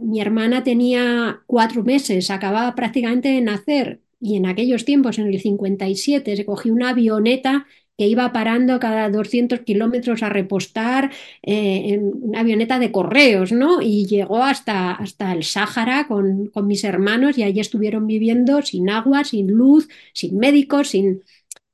[0.00, 5.40] mi hermana tenía cuatro meses, acababa prácticamente de nacer, y en aquellos tiempos, en el
[5.40, 7.66] 57, se cogió una avioneta
[7.96, 13.80] que iba parando cada 200 kilómetros a repostar eh, en una avioneta de correos, ¿no?
[13.82, 18.90] Y llegó hasta, hasta el Sáhara con, con mis hermanos y allí estuvieron viviendo sin
[18.90, 21.22] agua, sin luz, sin médicos, sin...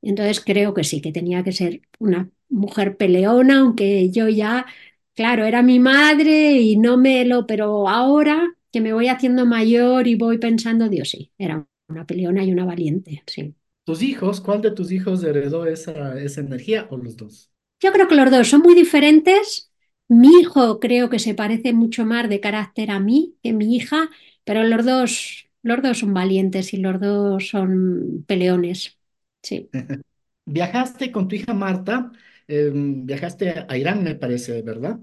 [0.03, 4.67] Entonces creo que sí, que tenía que ser una mujer peleona, aunque yo ya,
[5.15, 7.47] claro, era mi madre y no me lo...
[7.47, 8.43] Pero ahora
[8.73, 12.65] que me voy haciendo mayor y voy pensando, Dios, sí, era una peleona y una
[12.65, 13.55] valiente, sí.
[13.91, 17.51] ¿Tus hijos, cuál de tus hijos heredó esa, esa energía o los dos?
[17.81, 19.73] Yo creo que los dos son muy diferentes.
[20.07, 24.09] Mi hijo creo que se parece mucho más de carácter a mí que mi hija,
[24.45, 28.97] pero los dos, los dos son valientes y los dos son peleones.
[29.43, 29.73] Sí.
[30.47, 32.13] Viajaste con tu hija Marta,
[32.49, 34.99] eh, viajaste a Irán, me parece, ¿verdad?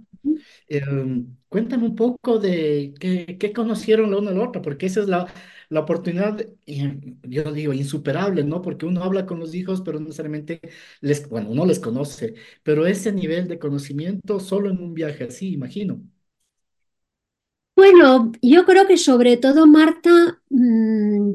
[0.67, 0.81] Eh,
[1.49, 5.07] cuéntame un poco de qué, qué conocieron la una a la otra, porque esa es
[5.07, 5.27] la,
[5.69, 8.61] la oportunidad, yo digo, insuperable, ¿no?
[8.61, 10.61] Porque uno habla con los hijos, pero no necesariamente
[11.01, 15.51] les, bueno, uno les conoce, pero ese nivel de conocimiento solo en un viaje así,
[15.53, 16.01] imagino.
[17.75, 21.31] Bueno, yo creo que sobre todo Marta mm,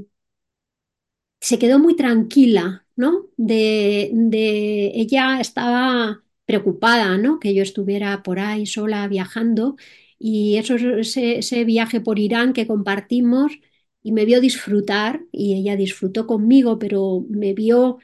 [1.40, 3.26] se quedó muy tranquila, ¿no?
[3.36, 7.38] De, de ella estaba preocupada, ¿no?
[7.40, 9.76] Que yo estuviera por ahí sola viajando
[10.18, 13.52] y eso, ese viaje por Irán que compartimos
[14.02, 17.98] y me vio disfrutar y ella disfrutó conmigo, pero me vio,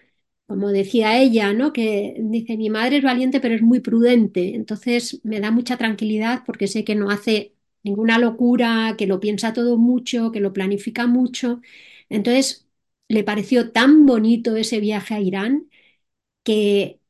[0.46, 1.72] como decía ella, ¿no?
[1.72, 6.42] Que dice, mi madre es valiente, pero es muy prudente, entonces me da mucha tranquilidad
[6.46, 11.06] porque sé que no hace ninguna locura, que lo piensa todo mucho, que lo planifica
[11.06, 11.60] mucho.
[12.08, 12.66] Entonces,
[13.08, 15.68] le pareció tan bonito ese viaje a Irán
[16.44, 17.00] que,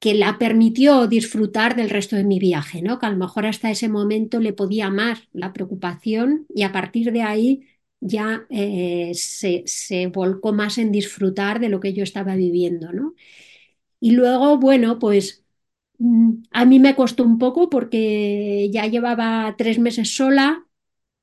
[0.00, 2.98] que la permitió disfrutar del resto de mi viaje, ¿no?
[2.98, 7.12] Que a lo mejor hasta ese momento le podía amar la preocupación y a partir
[7.12, 7.66] de ahí
[8.04, 13.14] ya eh, se, volcó más en disfrutar de lo que yo estaba viviendo, ¿no?
[14.00, 15.44] Y luego, bueno, pues
[15.98, 20.66] mm, a mí me costó un poco porque ya llevaba tres meses sola,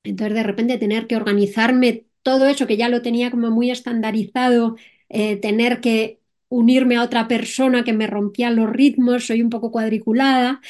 [0.04, 4.76] entonces, de repente, tener que organizarme todo eso que ya lo tenía como muy estandarizado,
[5.08, 9.70] eh, tener que unirme a otra persona que me rompía los ritmos, soy un poco
[9.72, 10.60] cuadriculada,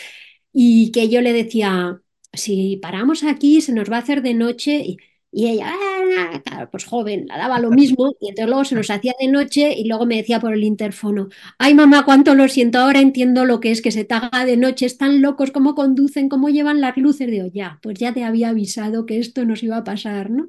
[0.53, 2.01] y que yo le decía,
[2.33, 4.77] si paramos aquí, se nos va a hacer de noche.
[4.85, 4.99] Y,
[5.33, 5.73] y ella,
[6.17, 9.29] "Ah", claro, pues joven, la daba lo mismo, y entonces luego se nos hacía de
[9.29, 13.45] noche y luego me decía por el interfono, ay mamá, cuánto lo siento, ahora entiendo
[13.45, 16.81] lo que es que se te haga de noche, están locos, cómo conducen, cómo llevan
[16.81, 17.31] las luces.
[17.31, 20.49] Digo, ya, pues ya te había avisado que esto nos iba a pasar, ¿no?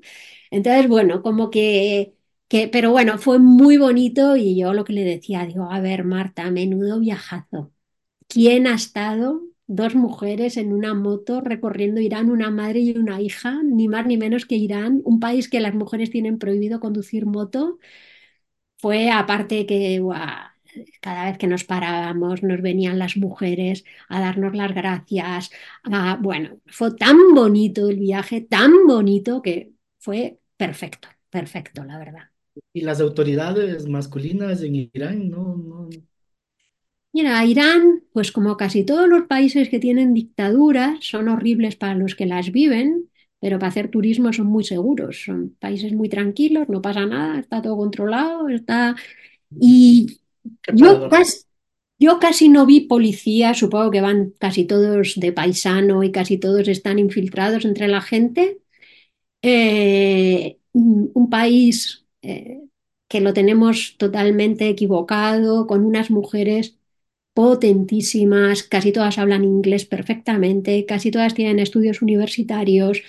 [0.52, 2.16] Entonces, bueno, como que,
[2.48, 6.04] que, pero bueno, fue muy bonito y yo lo que le decía, digo, a ver,
[6.04, 7.72] Marta, menudo viajazo.
[8.28, 13.62] ¿Quién ha estado dos mujeres en una moto recorriendo Irán, una madre y una hija,
[13.64, 17.80] ni más ni menos que Irán, un país que las mujeres tienen prohibido conducir moto?
[18.82, 20.50] Fue aparte que guau,
[21.06, 25.50] cada vez que nos parábamos nos venían las mujeres a darnos las gracias.
[25.84, 32.30] a- bueno, fue tan bonito el viaje, tan bonito que fue perfecto, perfecto, la verdad.
[32.74, 35.90] Y las autoridades masculinas en Irán, no, no.
[37.14, 42.16] Mira, Irán, pues como casi todos los países que tienen dictaduras, son horribles para los
[42.16, 43.10] que las viven,
[43.40, 45.24] pero para hacer turismo son muy seguros.
[45.26, 48.96] Son países muy tranquilos, no pasa nada, está todo controlado, está...
[49.60, 50.20] Y
[51.10, 51.46] casi,
[52.00, 56.68] yo casi no vi policía, supongo que van casi todos de paisano y casi todos
[56.68, 58.60] están infiltrados entre la gente.
[59.44, 62.62] Eh, un país eh,
[63.08, 66.78] que lo tenemos totalmente equivocado, con unas mujeres
[67.34, 73.02] potentísimas, casi todas hablan inglés perfectamente, casi todas tienen estudios universitarios,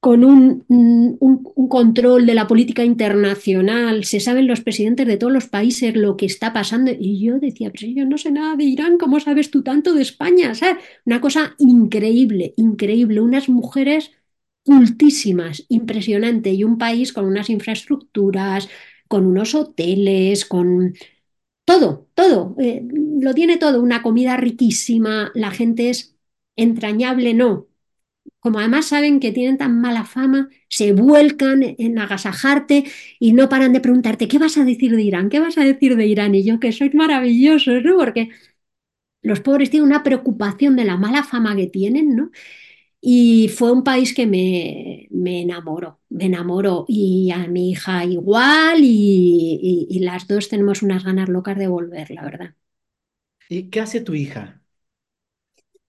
[0.00, 1.18] con un, un-
[1.54, 6.16] un control de la política internacional, se saben los presidentes de todos los países lo
[6.18, 6.90] que está pasando.
[6.98, 10.02] Y yo decía, pero yo no sé nada de Irán, ¿cómo sabes tú tanto de
[10.02, 10.54] España?
[10.54, 10.84] ¿Sabes?
[11.06, 14.12] Una cosa increíble, increíble, unas mujeres
[14.62, 18.68] cultísimas, impresionante, y un país con unas infraestructuras,
[19.08, 20.94] con unos hoteles, con
[21.64, 22.82] todo, todo, eh,
[23.20, 26.16] lo tiene todo, una comida riquísima, la gente es
[26.56, 27.68] entrañable, no.
[28.40, 32.84] Como además saben que tienen tan mala fama, se vuelcan en agasajarte
[33.20, 35.30] y no paran de preguntarte, ¿qué vas a decir de Irán?
[35.30, 36.34] ¿Qué vas a decir de Irán?
[36.34, 37.96] Y yo, que sois maravillosos, ¿no?
[37.98, 38.30] Porque
[39.22, 42.30] los pobres tienen una preocupación de la mala fama que tienen, ¿no?
[43.06, 46.86] Y fue un país que me, me enamoró, me enamoró.
[46.88, 51.68] Y a mi hija igual, y, y- y las dos tenemos unas ganas locas de
[51.68, 52.54] volver, la verdad.
[53.48, 54.62] ¿Y qué hace tu hija?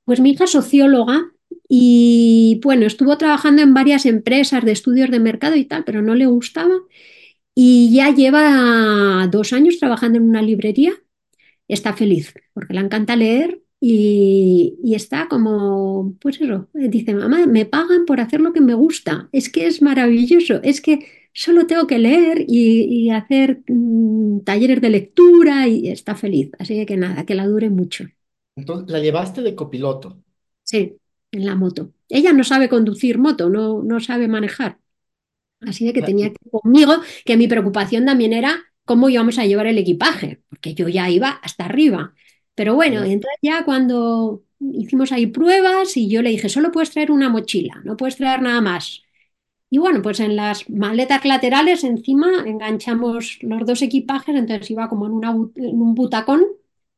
[0.05, 1.31] Pues mi hija es socióloga
[1.67, 6.15] y bueno, estuvo trabajando en varias empresas de estudios de mercado y tal, pero no
[6.15, 6.73] le gustaba.
[7.55, 10.93] Y ya lleva dos años trabajando en una librería.
[11.69, 17.65] Está feliz porque le encanta leer y, y está como, pues eso, dice, mamá, me
[17.65, 19.29] pagan por hacer lo que me gusta.
[19.31, 24.81] Es que es maravilloso, es que solo tengo que leer y, y hacer mm, talleres
[24.81, 26.51] de lectura y está feliz.
[26.59, 28.05] Así que nada, que la dure mucho.
[28.57, 30.17] Entonces, la llevaste de copiloto.
[30.63, 30.97] Sí,
[31.31, 31.91] en la moto.
[32.09, 34.79] Ella no sabe conducir moto, no, no sabe manejar.
[35.61, 36.93] Así que La- tenía que conmigo,
[37.25, 41.29] que mi preocupación también era cómo íbamos a llevar el equipaje, porque yo ya iba
[41.31, 42.15] hasta arriba.
[42.55, 47.11] Pero bueno, entonces ya cuando hicimos ahí pruebas y yo le dije, solo puedes traer
[47.11, 49.03] una mochila, no puedes traer nada más.
[49.69, 55.05] Y bueno, pues en las maletas laterales encima enganchamos los dos equipajes, entonces iba como
[55.07, 56.45] en, una bu- en un butacón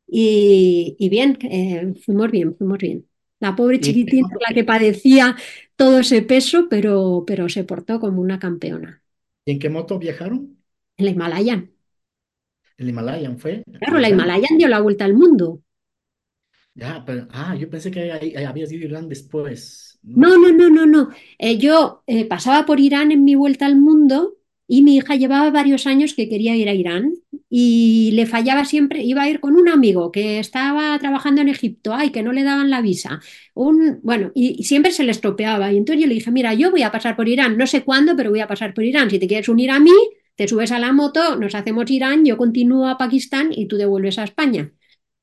[0.07, 3.07] y, y bien, eh, fuimos bien, fuimos bien.
[3.39, 5.35] La pobre ¿Y en qué chiquitina la que padecía
[5.75, 9.01] todo ese peso, pero, pero se portó como una campeona.
[9.45, 10.61] y en qué moto viajaron?
[10.97, 11.71] En la Himalayan.
[12.77, 14.09] El Himalayan fue Claro, la.
[14.09, 15.61] Himalayan dio la vuelta al mundo.
[16.73, 19.99] Ya, pero, ah, yo pensé que ahí- ahí habías ido a Irán después.
[20.03, 21.09] No, no, no, no, no.
[21.39, 24.35] Eh, yo eh, pasaba por Irán en mi vuelta al mundo
[24.67, 27.13] y mi hija llevaba varios años que quería ir a Irán
[27.49, 31.93] y le fallaba siempre, iba a ir con un amigo que estaba trabajando en Egipto,
[31.93, 33.19] ay, que no le daban la visa.
[33.53, 35.71] Un, bueno, y, y siempre se le estropeaba.
[35.73, 38.15] Y entonces yo le dije, mira, yo voy a pasar por Irán, no sé cuándo,
[38.15, 39.09] pero voy a pasar por Irán.
[39.09, 39.91] Si te quieres unir a mí,
[40.37, 44.19] te subes a la moto, nos hacemos Irán, yo continúo a Pakistán y tú devuelves
[44.19, 44.73] a España.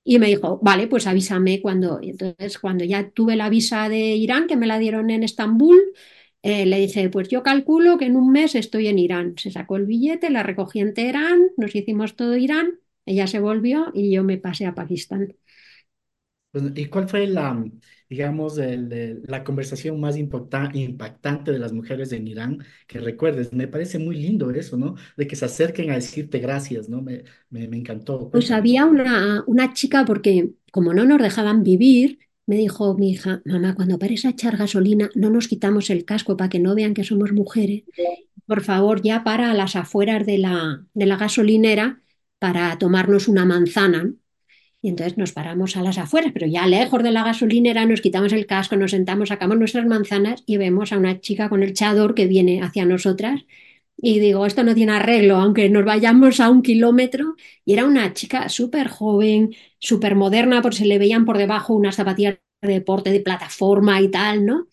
[0.05, 2.01] Y me dijo, vale, pues avísame cuando.
[2.03, 5.79] Y entonces, cuando ya tuve la visa de Irán, que me la dieron en Estambul,
[6.43, 9.35] eh, le dije, pues yo calculo que en un mes estoy en Irán.
[9.39, 13.91] Se sacó el billete, la recogí en Teherán, nos hicimos todo Irán, ella se volvió
[13.95, 15.35] y yo me pasé a Pakistán.
[16.55, 17.65] Pues, ¿Y cuál fue la,
[18.09, 23.53] digamos, el- el- la conversación más impacta- impactante de las mujeres en Irán que recuerdes?
[23.53, 24.95] Me parece muy lindo eso, ¿no?
[25.17, 27.03] De que se acerquen a decirte gracias, ¿no?
[27.03, 28.31] Me, me, me encantó.
[28.31, 28.51] Pues Cuéntame.
[28.51, 33.75] había una, una chica, porque como no nos dejaban vivir, me dijo mi hija, mamá,
[33.75, 37.05] cuando pares a echar gasolina, no nos quitamos el casco para que no vean que
[37.05, 37.85] somos mujeres.
[38.47, 42.03] Por favor, ya para a las afueras de la, de la gasolinera
[42.41, 44.05] para tomarnos una manzana.
[44.05, 44.15] ¿no?
[44.85, 48.35] Y entonces nos paramos a las afueras, pero ya lejos de la gasolinera nos quitamos
[48.35, 52.15] el casco, nos sentamos, sacamos nuestras manzanas y vemos a una chica con el chador
[52.15, 53.47] que viene hacia nosotras.
[53.97, 57.37] Y digo, esto no tiene arreglo, aunque nos vayamos a un kilómetro.
[57.65, 61.97] Y era una chica súper joven, súper moderna, porque se le veían por debajo unas
[61.97, 64.69] zapatillas de deporte, de plataforma y tal, ¿no?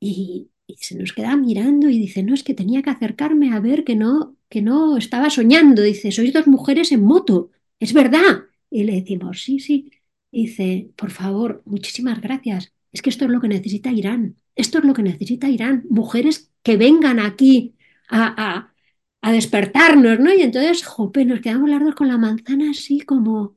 [0.00, 3.60] Y, y se nos queda mirando y dice, no, es que tenía que acercarme a
[3.60, 5.82] ver que no, que no estaba soñando.
[5.82, 8.44] Dice, sois dos mujeres en moto, es verdad.
[8.70, 9.90] Y le decimos, sí, sí.
[10.32, 12.72] Dice, por favor, muchísimas gracias.
[12.92, 14.36] Es que esto es lo que necesita Irán.
[14.54, 15.84] Esto es lo que necesita Irán.
[15.88, 17.76] Mujeres que vengan aquí
[18.08, 18.74] a, a,
[19.22, 20.34] a despertarnos, ¿no?
[20.34, 23.56] Y entonces, jope, nos quedamos las dos con la manzana así como,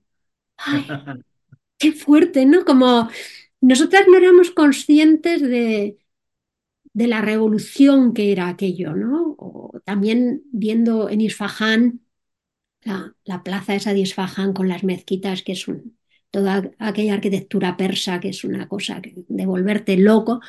[0.58, 0.86] ay,
[1.78, 2.66] qué fuerte, ¿no?
[2.66, 3.10] Como
[3.62, 5.98] nosotras no éramos conscientes de,
[6.94, 9.36] de la revolución que era aquello, ¿no?
[9.38, 12.02] O también viendo en Isfahán
[12.84, 15.66] la, la plaza de Isfahán con las mezquitas, que es
[16.32, 20.42] toda aquella arquitectura persa, que es una cosa que- de volverte loco.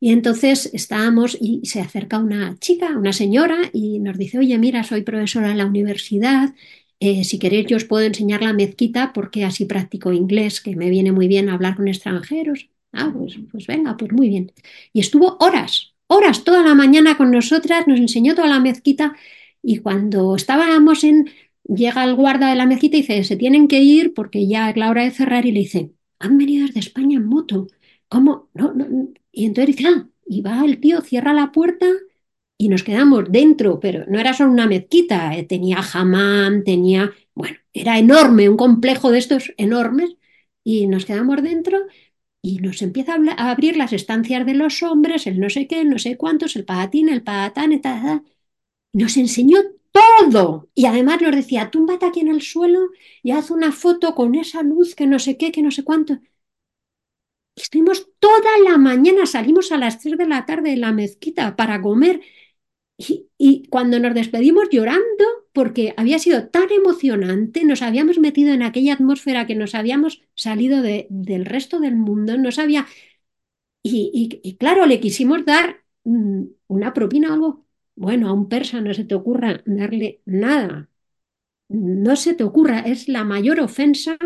[0.00, 4.84] Y entonces estábamos y se acerca una chica, una señora, y nos dice, oye, mira,
[4.84, 6.54] soy profesora en la universidad,
[7.00, 10.90] eh, si queréis yo os puedo enseñar la mezquita porque así practico inglés, que me
[10.90, 12.68] viene muy bien hablar con extranjeros.
[12.92, 14.52] Ah, pues, pues venga, pues muy bien.
[14.92, 19.14] Y estuvo horas, horas, toda la mañana con nosotras, nos enseñó toda la mezquita
[19.62, 21.30] y cuando estábamos en,
[21.68, 24.76] llega el guarda de la mezquita y dice, se tienen que ir porque ya es
[24.76, 27.68] la hora de cerrar y le dice, han venido desde España en moto.
[28.08, 28.50] ¿Cómo?
[28.54, 28.86] No, no.
[29.32, 31.86] Y entonces dice, ah, y va el tío, cierra la puerta
[32.58, 37.56] y nos quedamos dentro, pero no era solo una mezquita, eh, tenía hammam, tenía, bueno,
[37.72, 40.16] era enorme, un complejo de estos enormes,
[40.64, 41.78] y nos quedamos dentro
[42.42, 45.90] y nos empieza a, abrir las estancias de los hombres, el no sé qué, el
[45.90, 48.22] no sé cuántos, el patatín, el patatán, y.
[48.92, 49.58] Nos enseñó
[49.98, 50.68] todo.
[50.74, 52.90] Y además nos decía, túmbate aquí en el suelo
[53.22, 56.18] y haz una foto con esa luz que no sé qué, que no sé cuánto.
[57.56, 61.82] Estuvimos toda la mañana, salimos a las 3 de la tarde de la mezquita para
[61.82, 62.20] comer.
[63.38, 68.94] Y, cuando nos despedimos llorando, porque había sido tan emocionante, nos habíamos metido en aquella
[68.94, 72.86] atmósfera que nos habíamos salido de- del resto del mundo, nos había...
[73.82, 77.66] Y, claro, le quisimos dar mm, una propina algo.
[78.04, 80.88] Bueno, a un persa no se te ocurra darle nada,
[81.68, 84.16] no se te ocurra, es la mayor ofensa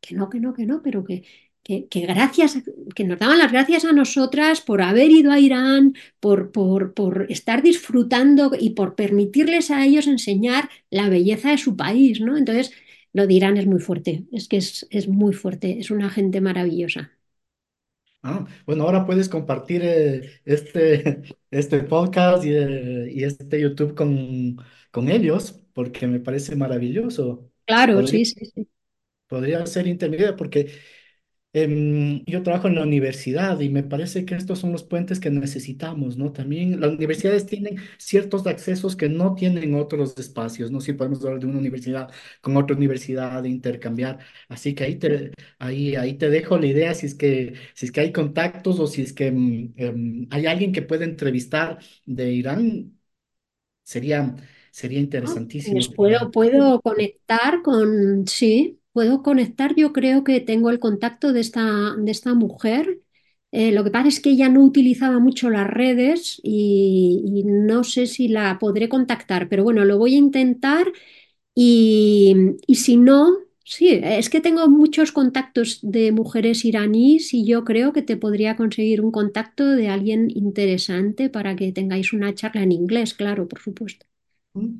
[0.00, 1.24] que no, que no, que no, pero que,
[1.64, 2.58] que, gracias,
[2.94, 7.26] que nos daban las gracias a nosotras por haber ido a Irán, por, por, por
[7.30, 12.36] estar disfrutando y por permitirles a ellos enseñar la belleza de su país, ¿no?
[12.36, 12.72] Entonces,
[13.12, 16.40] lo de Irán es muy fuerte, es que es, es muy fuerte, es una gente
[16.40, 17.17] maravillosa.
[18.22, 24.56] Ah, bueno, ahora puedes compartir eh, este, este podcast y, eh, y este YouTube con,
[24.90, 27.50] con ellos, porque me parece maravilloso.
[27.66, 28.68] Claro, Podría, sí, sí, sí.
[29.26, 30.70] podría ser intermedia, porque
[31.54, 35.30] Em, yo trabajo en la universidad y me parece que estos son los puentes que
[35.30, 36.30] necesitamos, ¿no?
[36.30, 40.80] También las universidades tienen ciertos accesos que no tienen otros espacios, ¿no?
[40.82, 42.10] Si podemos hablar de una universidad
[42.42, 44.18] con otra universidad, de intercambiar.
[44.48, 47.92] Así que ahí te, ahí, ahí te dejo la idea si es que, si es
[47.92, 52.30] que hay contactos o si es que em, em, hay alguien que pueda entrevistar de
[52.32, 52.98] Irán,
[53.84, 54.36] sería,
[54.72, 55.96] sería Ah, interesantísimo Pues para...
[55.96, 59.74] puedo, puedo conectar con, sí, puedo conectar.
[59.76, 63.00] Yo creo que tengo el contacto de esta, de esta mujer.
[63.52, 67.84] Eh, lo que pasa es que ella no utilizaba mucho las redes y, y no
[67.84, 70.92] sé si la podré contactar, pero bueno, lo voy a intentar
[71.54, 72.36] y,
[72.66, 73.28] y si no,
[73.64, 78.56] sí, es que tengo muchos contactos de mujeres iraníes y yo creo que te podría
[78.56, 83.60] conseguir un contacto de alguien interesante para que tengáis una charla en inglés, claro, por
[83.60, 84.07] supuesto.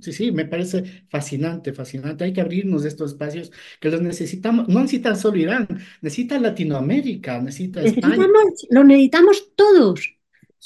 [0.00, 2.24] Sí, sí, me parece fascinante, fascinante.
[2.24, 3.50] Hay que abrirnos estos espacios
[3.80, 4.68] que los necesitamos.
[4.68, 5.66] No necesitan solo Irán,
[6.02, 8.32] necesita Latinoamérica, necesita España.
[8.70, 10.14] Lo necesitamos todos,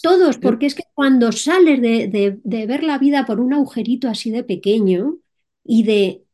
[0.01, 4.09] todos, porque es que cuando sales de, de- de ver la vida por un agujerito
[4.09, 5.19] así de pequeño
[5.65, 6.25] y de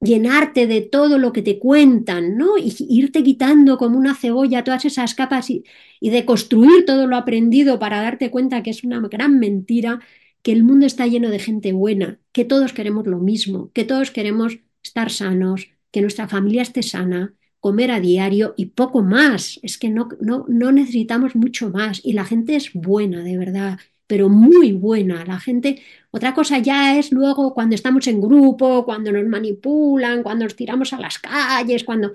[0.00, 2.56] llenarte de todo lo que te cuentan, ¿no?
[2.58, 5.64] Y irte quitando como una cebolla todas esas capas y,
[6.00, 10.00] y de construir todo lo aprendido para darte cuenta que es una gran mentira,
[10.48, 14.10] que el mundo está lleno de gente buena, que todos queremos lo mismo, que todos
[14.10, 19.60] queremos estar sanos, que nuestra familia esté sana, comer a diario y poco más.
[19.62, 22.00] Es que no, no, no necesitamos mucho más.
[22.02, 25.22] Y la gente es buena, de verdad, pero muy buena.
[25.26, 30.44] La gente otra cosa ya es luego cuando estamos en grupo, cuando nos manipulan, cuando
[30.44, 32.12] nos tiramos a las calles, cuando...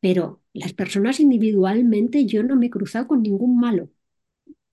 [0.00, 3.90] Pero las personas individualmente yo no me he cruzado con ningún malo.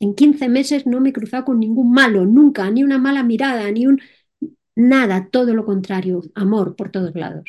[0.05, 3.71] En 15 meses no me he cruzado con ningún malo, nunca, ni una mala mirada,
[3.71, 4.01] ni un...
[4.75, 7.45] Nada, todo lo contrario, amor por todos lados.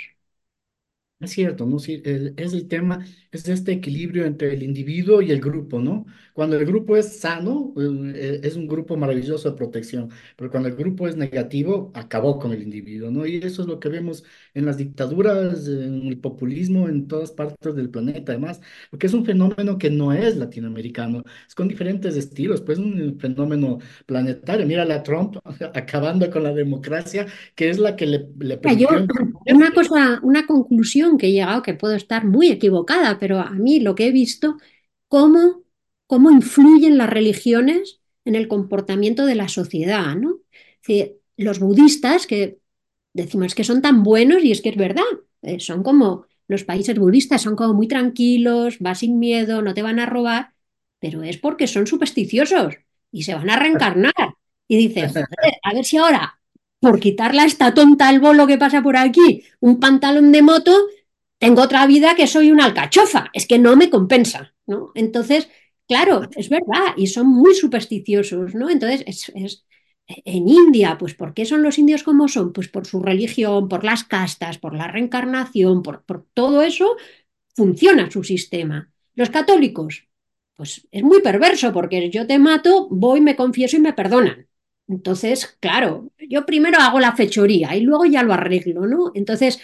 [1.21, 1.77] Es cierto, ¿no?
[1.77, 6.05] Es el tema, es este equilibrio entre el individuo y el grupo, ¿no?
[6.35, 10.75] Cuando el grupo es sano, eh, es un grupo maravilloso de protección, pero cuando el
[10.75, 13.25] grupo es negativo, acabó con el individuo, ¿no?
[13.25, 14.25] Y eso es lo que vemos
[14.55, 19.25] en las dictaduras, en el populismo, en todas partes del planeta, además, porque es un
[19.25, 24.67] fenómeno que no es latinoamericano, es con diferentes estilos, pues un fenómeno planetario.
[24.67, 25.37] Mira la Trump
[25.75, 28.89] acabando con la democracia, que es la que le, le yo,
[29.47, 33.81] una cosa, una conclusión que he llegado, que puedo estar muy equivocada, pero a mí
[33.81, 34.57] lo que he visto,
[35.09, 35.65] cómo,
[36.07, 40.41] cómo influyen las religiones en el comportamiento de la sociedad, ¿no?
[40.81, 42.59] Es decir, los budistas, que
[43.13, 45.05] decimos que son tan buenos, y es que es verdad,
[45.43, 49.83] eh, son como los países budistas, son como muy tranquilos, vas sin miedo, no te
[49.83, 50.55] van a robar,
[50.99, 52.75] pero es porque son supersticiosos
[53.11, 54.15] y se van a reencarnar.
[54.69, 55.13] Y dices,
[55.63, 56.39] a ver si ahora
[56.81, 60.73] por quitarle a esta tonta el bolo que pasa por aquí, un pantalón de moto,
[61.39, 63.31] tengo otra vida que soy una alcachofa.
[63.33, 64.91] Es que no me compensa, ¿no?
[64.97, 65.49] Entonces,
[65.87, 68.69] claro, es verdad, y son muy supersticiosos, ¿no?
[68.69, 69.65] Entonces, es, es
[70.07, 72.53] en India, pues ¿por qué son los indios como son?
[72.53, 76.97] Pues por su religión, por las castas, por la reencarnación, por, todo eso,
[77.55, 78.91] funciona su sistema.
[79.15, 80.09] Los católicos,
[80.55, 84.49] pues es muy perverso porque yo te mato, voy, me confieso y me perdonan.
[84.89, 89.13] Entonces, claro, yo primero hago la fechoría y luego ya lo arreglo, ¿no?
[89.15, 89.61] Entonces,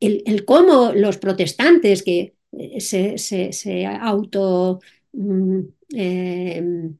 [0.00, 4.80] el, cómo los protestantes que eh, se auto
[5.12, 5.60] mm,
[5.94, 6.90] eh,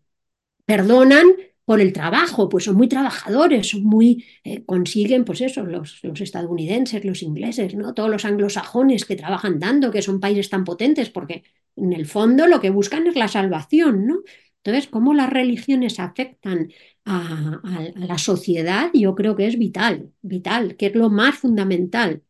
[0.65, 1.27] perdonan
[1.69, 6.19] por el trabajo, pues son muy trabajadores, son muy, eh, consiguen, pues eso, los, los,
[6.23, 7.93] estadounidenses, los ingleses, ¿no?
[7.93, 11.43] Todos los anglosajones que trabajan tanto, que son países tan potentes, porque
[11.77, 14.21] en el fondo lo que buscan es la salvación, ¿no?
[14.64, 16.73] Entonces, cómo las religiones afectan
[17.05, 21.37] a, a, a, la sociedad, yo creo que es vital, vital, que es lo más
[21.37, 22.23] fundamental.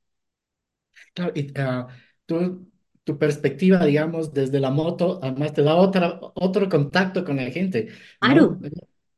[1.14, 1.86] Claro, y uh,
[2.26, 2.72] tú,
[3.04, 7.88] tu perspectiva, digamos, desde la moto, además te da otra, otro contacto con la gente,
[8.18, 8.58] Claro.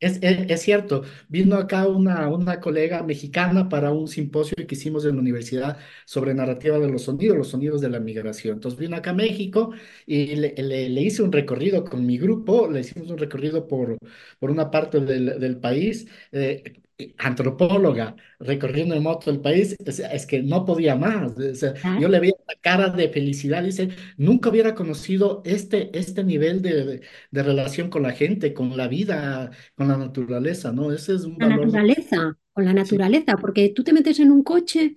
[0.01, 5.16] Es, es- cierto, vino acá una, una colega mexicana para un simposio que hicimos en
[5.16, 8.55] la universidad sobre narrativa de los sonidos, los sonidos de la migración.
[8.55, 9.72] Entonces vino acá a México
[10.07, 13.98] y le, le- le hice un recorrido con mi grupo, le hicimos un recorrido por,
[14.38, 16.80] por una parte del, del país, eh,
[17.18, 21.32] antropóloga, recorriendo en moto el país, es, es que no podía más.
[21.38, 26.24] O sea, yo le veía la cara de felicidad, dice, nunca hubiera conocido este, este
[26.24, 30.92] nivel de, de de relación con la gente, con la vida con la naturaleza, ¿no?
[30.92, 34.42] Ese es un valor naturaleza, con la Sí, naturaleza, porque tú te metes en un
[34.42, 34.96] coche,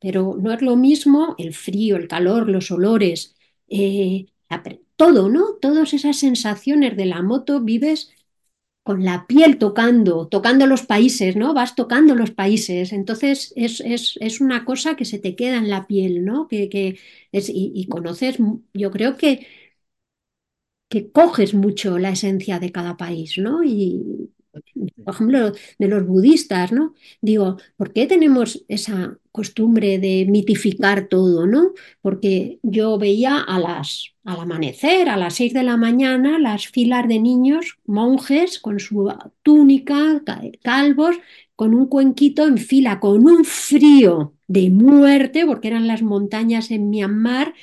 [0.00, 3.36] pero no es lo mismo el frío, el calor, los olores,
[3.68, 4.26] eh,
[4.96, 5.54] todo, ¿no?
[5.60, 8.12] Todas esas sensaciones de la moto vives
[8.84, 11.54] con la piel tocando, tocando los países, ¿no?
[11.54, 12.92] Vas tocando los países.
[12.92, 16.48] Entonces es, es, es una cosa que se te queda en la piel, ¿no?
[16.48, 16.98] Que, que
[17.32, 18.38] es, y, conoces,
[18.74, 19.46] yo creo que
[20.88, 23.62] que coges mucho la esencia de cada país, ¿no?
[23.64, 24.30] Y,
[25.04, 26.94] por ejemplo, de los budistas, ¿no?
[27.20, 31.72] Digo, ¿por qué tenemos esa costumbre de mitificar todo, ¿no?
[32.00, 37.08] Porque yo veía a las, al amanecer, a las seis de la mañana, las filas
[37.08, 41.16] de niños, monjes, con su túnica, ca- calvos,
[41.56, 46.90] con un cuenquito en fila, con un frío de muerte, porque eran las montañas en
[46.90, 47.54] Myanmar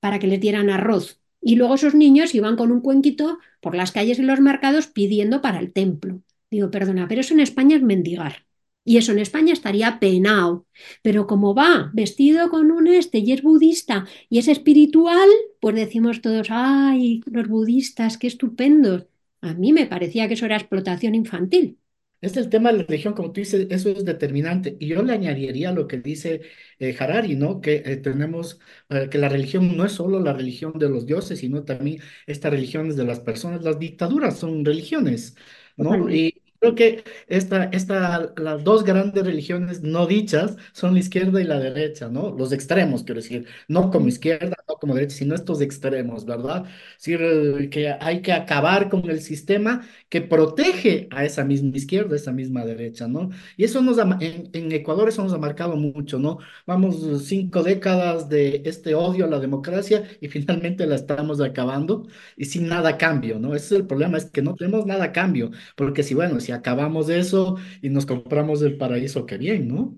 [0.00, 1.20] para que les dieran arroz.
[1.42, 5.40] Y luego esos niños iban con un cuenquito por las calles y los mercados pidiendo
[5.42, 6.22] para el templo.
[6.50, 8.46] Digo, perdona, pero eso en España es mendigar.
[8.84, 10.66] Y eso en España estaría penado.
[11.02, 15.28] Pero como va vestido con un este y es budista y es espiritual,
[15.60, 19.06] pues decimos todos, ay, los budistas, qué estupendos.
[19.42, 21.78] A mí me parecía que eso era explotación infantil.
[22.20, 24.76] Es el tema de la religión, como tú dices, eso es determinante.
[24.78, 26.42] Y yo le añadiría lo que dice
[26.78, 27.62] eh, Harari, ¿no?
[27.62, 31.38] Que eh, tenemos, eh, que la religión no es solo la religión de los dioses,
[31.38, 33.62] sino también estas religiones de las personas.
[33.64, 35.34] Las dictaduras son religiones,
[35.78, 36.10] ¿no?
[36.10, 41.44] Y creo que esta, esta, las dos grandes religiones no dichas son la izquierda y
[41.44, 42.30] la derecha, ¿no?
[42.36, 46.66] Los extremos, quiero decir, no como izquierda, no como derecha, sino estos extremos, ¿verdad?
[46.98, 52.14] Es decir, que hay que acabar con el sistema que protege a esa misma izquierda,
[52.14, 53.30] a esa misma derecha, ¿no?
[53.56, 56.38] Y eso nos ha, en, en Ecuador eso nos ha marcado mucho, ¿no?
[56.66, 56.96] Vamos
[57.26, 62.06] cinco décadas de este odio a la democracia y finalmente la estamos acabando
[62.36, 63.54] y sin nada a cambio, ¿no?
[63.54, 66.49] Ese es el problema, es que no tenemos nada a cambio, porque si, bueno, si
[66.52, 69.96] acabamos eso y nos compramos el paraíso, qué bien, ¿no?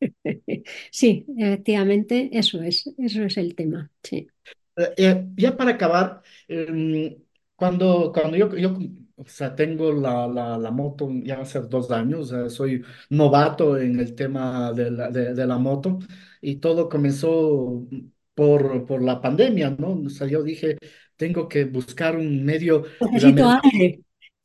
[0.90, 3.90] Sí, efectivamente, eso es, eso es el tema.
[4.02, 4.28] Sí.
[4.76, 7.14] Eh, eh, ya para acabar, em,
[7.56, 8.78] cuando, cuando yo, yo,
[9.16, 14.00] o sea, tengo la, la, la moto ya hace dos años, sea, soy novato en
[14.00, 15.98] el tema de la, de, de la moto
[16.40, 17.86] y todo comenzó
[18.34, 19.92] por, por la pandemia, ¿no?
[20.06, 20.78] O sea, yo dije,
[21.16, 24.00] tengo que buscar un medio, Necesito aire.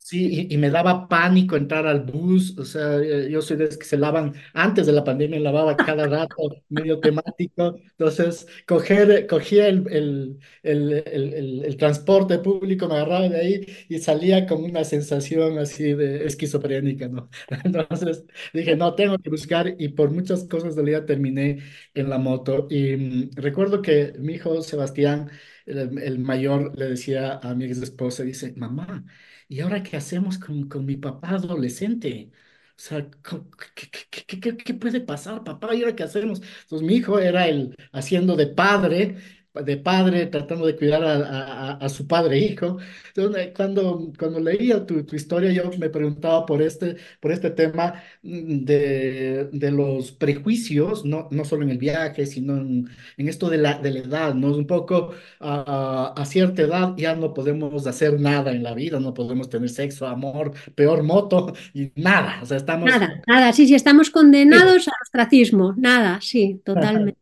[0.08, 3.66] Sí, y, y me daba pánico entrar al bus, o sea, eh, yo soy de
[3.66, 6.34] los que se lavan, antes de la pandemia lavaba cada rato,
[6.70, 13.66] medio temático, entonces coger, cogía el, el, el, el, transporte público, me agarraba de ahí
[13.90, 17.28] y salía con una sensación así de esquizofrénica, ¿no?
[17.64, 21.58] Entonces dije, no, tengo que buscar y por muchas cosas del día terminé
[21.92, 25.30] en la moto y mm, recuerdo que mi hijo Sebastián,
[25.66, 29.04] el mayor, le decía a mi ex esposa, dice, mamá,
[29.48, 32.30] ¿Y ahora qué hacemos con, con mi papá adolescente?
[32.76, 35.74] O sea, co- ¿qué, qué, qué, qué- qué puede pasar, papá?
[35.74, 36.40] ¿Y ahora qué hacemos?
[36.62, 39.16] Entonces mi hijo era el haciendo de padre,
[39.54, 42.78] de padre, tratando de cuidar a, a- a- su padre hijo.
[43.14, 47.94] Entonces, cuando, cuando leía tu, tu historia, yo me preguntaba por este, por este tema
[48.22, 53.48] mm, de, de los prejuicios, no, no solo en el viaje, sino en, en esto
[53.50, 54.48] de la, de la edad, ¿no?
[54.56, 59.14] Un poco a, a cierta edad ya no podemos hacer nada en la vida, no
[59.14, 62.40] podemos tener sexo, amor, peor moto y nada.
[62.42, 62.90] O sea, estamos...
[62.90, 67.18] Nada, nada, sí, sí, estamos condenados al ostracismo, nada, sí, totalmente.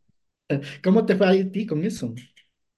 [0.82, 2.14] ¿Cómo te fue a ti con eso?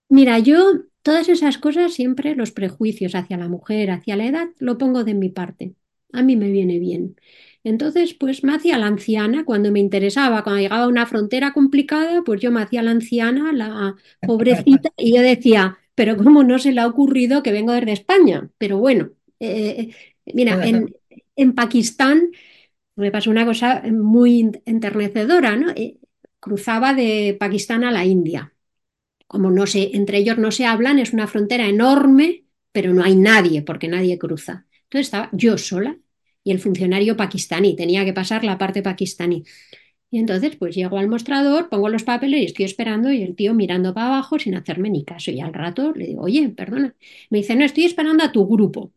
[0.08, 4.78] Mira, yo todas esas cosas siempre, los prejuicios hacia la mujer, hacia la edad, lo
[4.78, 5.74] pongo de mi parte.
[6.12, 7.16] A mí me viene bien.
[7.64, 12.22] Entonces, pues me hacía la anciana cuando me interesaba, cuando llegaba a una frontera complicada,
[12.24, 16.72] pues yo me hacía la anciana, la pobrecita, y yo decía, pero ¿cómo no se
[16.72, 18.50] le ha ocurrido que vengo desde España?
[18.58, 19.10] Pero bueno,
[19.40, 19.94] eh,
[20.26, 20.94] mira, en,
[21.36, 22.30] en Pakistán
[22.96, 25.72] me pasó una cosa muy enternecedora, ¿no?
[26.40, 28.52] Cruzaba de Pakistán a la India
[29.28, 33.14] como no sé, entre ellos no se hablan, es una frontera enorme, pero no hay
[33.14, 34.66] nadie porque nadie cruza.
[34.84, 35.98] Entonces estaba yo sola
[36.42, 39.44] y el funcionario pakistaní, tenía que pasar la parte pakistaní.
[40.10, 43.54] Y entonces pues llego al mostrador, pongo los papeles y estoy esperando y el tío
[43.54, 45.30] mirando para abajo sin hacerme ni caso.
[45.30, 46.94] Y al rato le digo, oye, perdona.
[47.30, 48.92] Me dice, no, estoy esperando a tu grupo.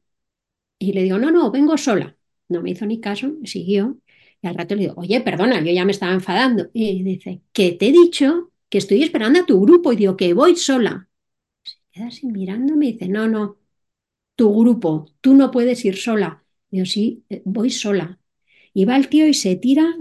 [0.79, 2.15] Y le digo, no, no, vengo sola.
[2.49, 3.97] No me hizo ni caso, me siguió.
[4.41, 6.69] Y al rato le digo, oye, perdona, yo ya me estaba enfadando.
[6.73, 9.93] Y dice, que te he dicho que estoy esperando a tu grupo.
[9.93, 11.07] Y digo, que voy sola.
[11.63, 13.57] Se queda así mirándome y dice, no, no,
[14.35, 16.43] tu grupo, tú no puedes ir sola.
[16.69, 18.19] Digo, sí, eh, voy sola.
[18.73, 19.95] Y va el tío y se tira,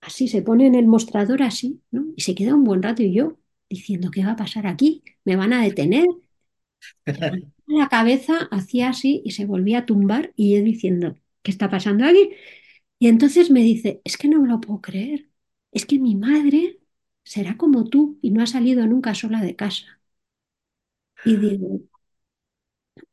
[0.00, 2.06] así, se pone en el mostrador así, ¿no?
[2.16, 3.38] Y se queda un buen rato y yo
[3.70, 5.02] diciendo, ¿qué va a pasar aquí?
[5.24, 6.06] ¿Me van a detener?
[7.66, 12.04] La cabeza hacía así y se volvía a tumbar y yo diciendo, ¿qué está pasando
[12.04, 12.30] aquí?
[13.02, 15.28] Y entonces me dice, es que no me lo puedo creer,
[15.72, 16.80] es que mi madre
[17.24, 20.00] será como tú y no ha salido nunca sola de casa.
[21.24, 21.80] Y digo,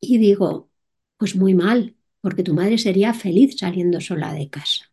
[0.01, 0.69] y digo,
[1.17, 4.91] pues muy mal, porque tu madre sería feliz saliendo sola de casa.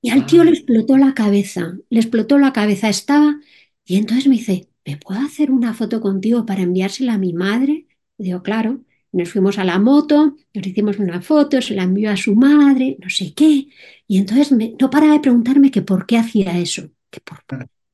[0.00, 3.40] Y al tío le explotó la cabeza, le explotó la cabeza, estaba,
[3.84, 7.88] y entonces me dice, ¿me puedo hacer una foto contigo para enviársela a mi madre?
[8.18, 12.10] Y digo, claro, nos fuimos a la moto, nos hicimos una foto, se la envió
[12.10, 13.68] a su madre, no sé qué,
[14.06, 17.44] y entonces no paraba de preguntarme que por qué hacía eso, que por,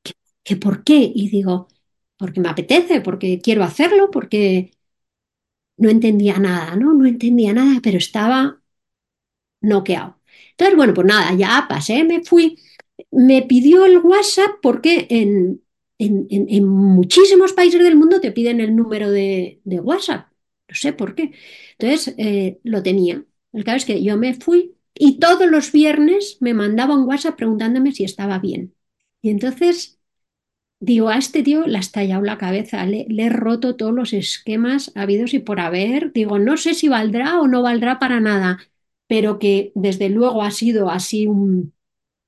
[0.03, 1.67] que, que por qué, y digo,
[2.17, 4.71] porque me apetece, porque quiero hacerlo, porque
[5.77, 6.93] no entendía nada, ¿no?
[6.93, 8.61] No entendía nada, pero estaba
[9.61, 10.19] noqueado.
[10.51, 12.57] Entonces, bueno, pues nada, ya pasé, me fui.
[13.11, 15.61] Me pidió el WhatsApp porque en,
[15.97, 20.27] en, en- en muchísimos países del mundo te piden el número de, de WhatsApp.
[20.69, 21.31] No sé por qué.
[21.77, 23.25] Entonces, eh, lo tenía.
[23.51, 27.35] El caso es que yo me fui y todos los viernes me mandaba un WhatsApp
[27.37, 28.73] preguntándome si estaba bien.
[29.21, 29.99] Y entonces
[30.79, 34.13] digo, a este tío le has tallado la cabeza, le, le he roto todos los
[34.13, 36.13] esquemas habidos y por haber.
[36.13, 38.59] Digo, no sé si valdrá o no valdrá para nada,
[39.07, 41.73] pero que desde luego ha sido así un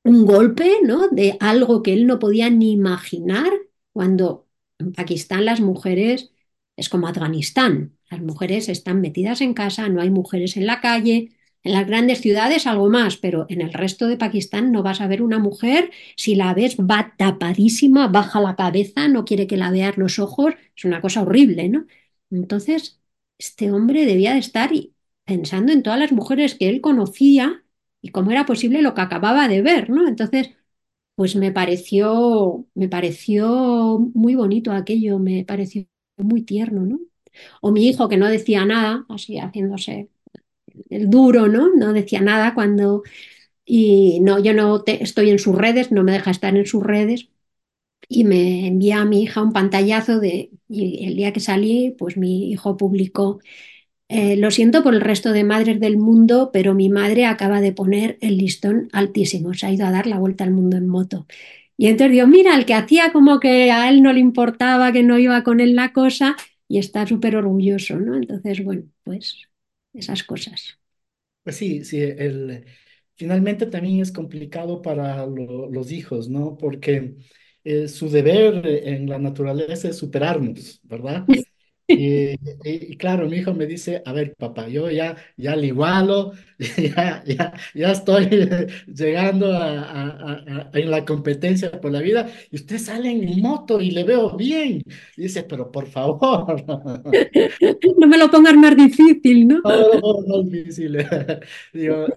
[0.03, 1.09] un golpe, ¿no?
[1.09, 3.51] De algo que él no podía ni imaginar
[3.93, 4.47] cuando
[4.79, 6.31] en Pakistán las mujeres
[6.77, 7.94] es como Afganistán.
[8.09, 11.31] Las mujeres están metidas en casa, no hay mujeres en la calle.
[11.63, 15.07] En las grandes ciudades algo más, pero en el resto de Pakistán no vas a
[15.07, 15.91] ver una mujer.
[16.15, 20.53] Si la ves, va tapadísima, baja la cabeza, no quiere que la veas los ojos.
[20.77, 21.85] Es una cosa horrible, ¿no?
[22.29, 23.01] Entonces,
[23.39, 24.71] este hombre debía de estar
[25.25, 27.63] pensando en todas las mujeres que él conocía
[28.01, 30.07] y cómo era posible lo que acababa de ver, ¿no?
[30.07, 30.51] Entonces,
[31.15, 35.87] pues me pareció, me pareció muy bonito aquello, me pareció
[36.17, 36.99] muy tierno, ¿no?
[37.61, 40.09] O mi hijo que no decía nada, así haciéndose
[40.89, 41.69] el duro, ¿no?
[41.75, 43.03] No decía nada cuando...
[43.65, 46.83] Y no, yo no te- estoy en sus redes, no me deja estar en sus
[46.83, 47.29] redes.
[48.07, 50.51] Y me envía a mi hija un pantallazo de...
[50.69, 53.39] Y el día que salí, pues mi hijo publicó
[54.09, 57.71] eh, lo siento por el resto de madres del mundo, pero mi madre acaba de
[57.73, 59.53] poner el listón altísimo.
[59.53, 61.27] Se ha ido a dar la vuelta al mundo en moto.
[61.77, 65.03] Y entonces digo, mira, el que hacía como que a él no le importaba, que
[65.03, 66.35] no iba con él la cosa,
[66.67, 68.15] y está súper orgulloso, ¿no?
[68.17, 69.49] Entonces, bueno, pues
[69.93, 70.79] esas cosas.
[71.43, 72.65] Pues sí, sí, el,
[73.15, 76.57] finalmente también es complicado para lo- los hijos, ¿no?
[76.57, 77.17] Porque
[77.63, 81.27] eh, su deber en la naturaleza es superarnos, ¿verdad?
[81.91, 85.67] Y, y- y claro, mi hijo me dice, a ver, papá, yo ya, ya le
[85.67, 86.33] igualo,
[86.77, 88.27] ya, ya, ya estoy
[88.87, 93.41] llegando a, a- a- a- en la competencia por la vida, y usted sale en
[93.41, 94.83] moto y le veo bien.
[95.15, 96.63] Y dice, pero por favor.
[97.99, 99.61] No me lo pongas más difícil, ¿no?
[99.63, 100.97] No, no, no es difícil.
[101.73, 102.07] Digo,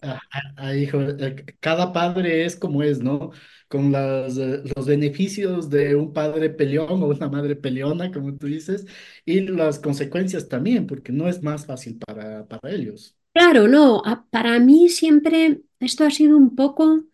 [0.77, 3.31] hijo, eh, cada padre es como es, ¿no?
[3.69, 8.47] Con las, eh, los beneficios de un padre peleón o una madre peleona, como tú
[8.47, 8.87] dices,
[9.27, 13.15] y las consecuencias también, porque no es más fácil para, para ellos.
[13.33, 17.05] Claro, no, para mí siempre esto ha sido un poco,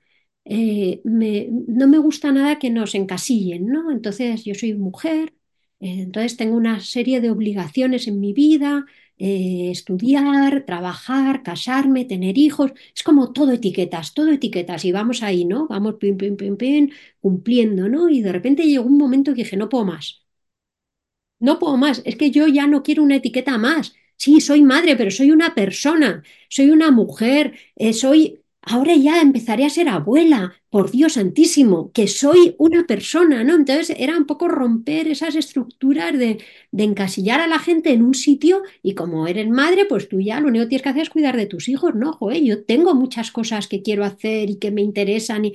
[0.44, 3.90] eh, me- no me gusta nada que nos encasillen, ¿no?
[3.90, 5.34] Entonces yo soy mujer,
[5.80, 8.86] eh, entonces tengo una serie de obligaciones en mi vida,
[9.18, 15.44] eh, estudiar, trabajar, casarme, tener hijos, es como todo etiquetas, todo etiquetas y vamos ahí,
[15.44, 15.66] ¿no?
[15.68, 16.90] Vamos pim, pim, pim, pim,
[17.20, 18.08] cumpliendo, ¿no?
[18.08, 20.22] Y de repente llegó un momento que dije, no puedo más.
[21.38, 23.94] No puedo más, es que yo ya no quiero una etiqueta más.
[24.16, 28.40] Sí, soy madre, pero soy una persona, soy una mujer, eh, soy...
[28.66, 33.54] Ahora ya empezaré a ser abuela, por Dios santísimo, que soy una persona, ¿no?
[33.54, 36.38] Entonces era un poco romper esas estructuras de,
[36.72, 40.48] encasillar a la gente en un sitio y como eres madre, pues tú ya lo
[40.48, 42.12] único que tienes que hacer es cuidar de tus hijos, ¿no?
[42.14, 45.52] Joder, yo tengo muchas cosas que quiero hacer y que me interesan, y,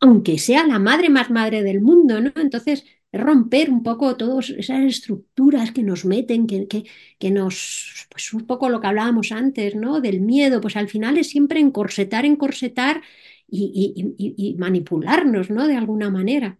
[0.00, 2.32] aunque sea la madre más madre del mundo, ¿no?
[2.36, 6.84] Entonces romper un poco todas esas estructuras que nos meten, que, que,
[7.18, 10.00] que nos, pues un poco lo que hablábamos antes, ¿no?
[10.00, 13.02] Del miedo, pues al final es siempre encorsetar, encorsetar
[13.48, 15.66] y, y, y, y manipularnos, ¿no?
[15.68, 16.58] De alguna manera.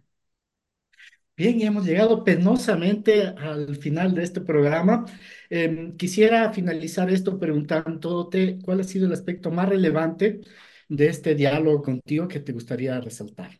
[1.35, 5.05] Bien, y hemos llegado penosamente al final de este programa.
[5.49, 10.41] Em, quisiera finalizar esto preguntándote cuál ha sido el aspecto más relevante
[10.89, 13.59] de este diálogo contigo que te gustaría resaltar.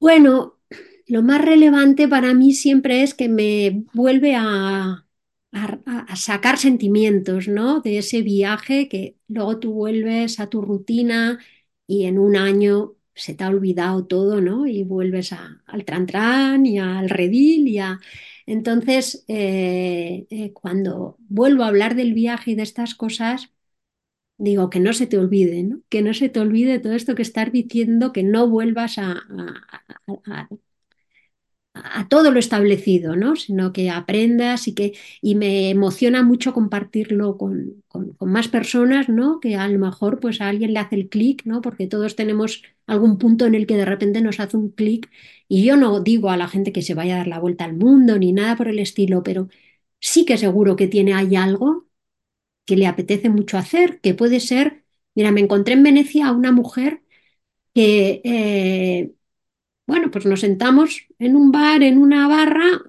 [0.00, 0.58] Bueno,
[1.08, 5.06] lo más relevante para mí siempre es que me vuelve a,
[6.16, 7.80] sacar sentimientos, ¿no?
[7.80, 11.38] De ese viaje que luego tú vuelves a tu rutina
[11.86, 14.66] y en un año se te ha olvidado todo, ¿no?
[14.66, 18.00] Y vuelves a- al tran y al redil y a...
[18.46, 23.50] Entonces, eh, eh, cuando vuelvo a hablar del viaje y de estas cosas,
[24.38, 25.82] digo que no se te olvide, ¿no?
[25.90, 29.22] Que no se te olvide todo esto que estás diciendo, que no vuelvas a-
[31.84, 33.36] a- todo lo establecido, ¿no?
[33.36, 39.08] Sino que aprendas y que y me emociona mucho compartirlo con, con- con más personas,
[39.08, 39.40] ¿no?
[39.40, 41.60] Que a lo mejor pues a alguien le hace el clic, ¿no?
[41.62, 45.10] Porque todos tenemos algún punto en el que de repente nos hace un clic
[45.48, 47.74] y yo no digo a la gente que se vaya a dar la vuelta al
[47.76, 49.48] mundo ni nada por el estilo, pero
[50.00, 51.86] sí que seguro que tiene ahí algo
[52.66, 56.52] que le apetece mucho hacer, que puede ser, mira, me encontré en Venecia a una
[56.52, 57.02] mujer
[57.74, 59.12] que eh,
[59.88, 62.82] bueno, pues nos sentamos en un bar, en una barra,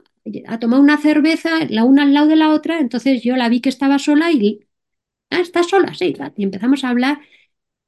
[0.48, 2.80] a tomar una cerveza, la una al lado de la otra.
[2.80, 4.68] Entonces yo la vi que estaba sola y,
[5.32, 6.16] ah, está sola, sí.
[6.38, 7.20] Y empezamos a hablar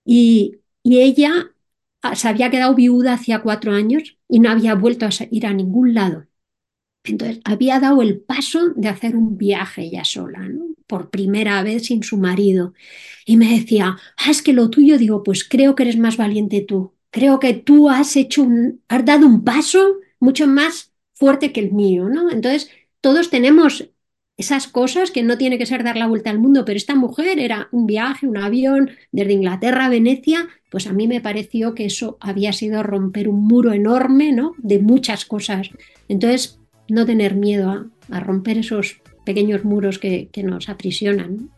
[0.05, 1.53] y, y ella
[2.01, 5.53] ah, se había quedado viuda hacía cuatro años y no había vuelto a ir a
[5.53, 6.28] ningún lado.
[7.03, 10.47] Entonces había dado el paso de hacer un viaje ella sola.
[10.88, 12.74] Por primera vez sin su marido.
[13.26, 16.62] Y me decía, ah, es que lo tuyo, digo, pues creo que eres más valiente
[16.62, 16.93] tú.
[17.12, 21.72] Creo que tú has hecho un, has dado un paso mucho más fuerte que el
[21.72, 22.32] mío, ¿no?
[22.32, 22.70] Entonces,
[23.01, 23.89] todos tenemos
[24.38, 27.38] esas cosas que no tiene que ser dar la vuelta al mundo, pero esta mujer
[27.38, 31.86] era un viaje, un avión desde Inglaterra a Venecia, pues a mí me pareció que
[31.86, 34.53] eso había sido romper un muro enorme, ¿no?
[34.57, 35.70] De muchas cosas.
[36.07, 41.51] Entonces, no tener miedo a, romper esos pequeños muros que nos aprisionan.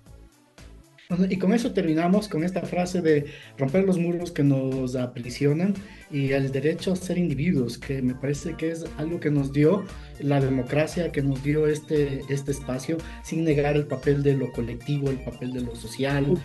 [1.29, 3.25] Y con eso terminamos con esta frase de
[3.57, 5.73] romper los muros que nos aprisionan
[6.13, 9.83] y el derecho a ser individuos, que me parece que es algo que nos dio
[10.19, 15.09] la democracia, que nos dio este, este espacio, sin negar el papel de lo colectivo,
[15.09, 16.39] el papel de lo social,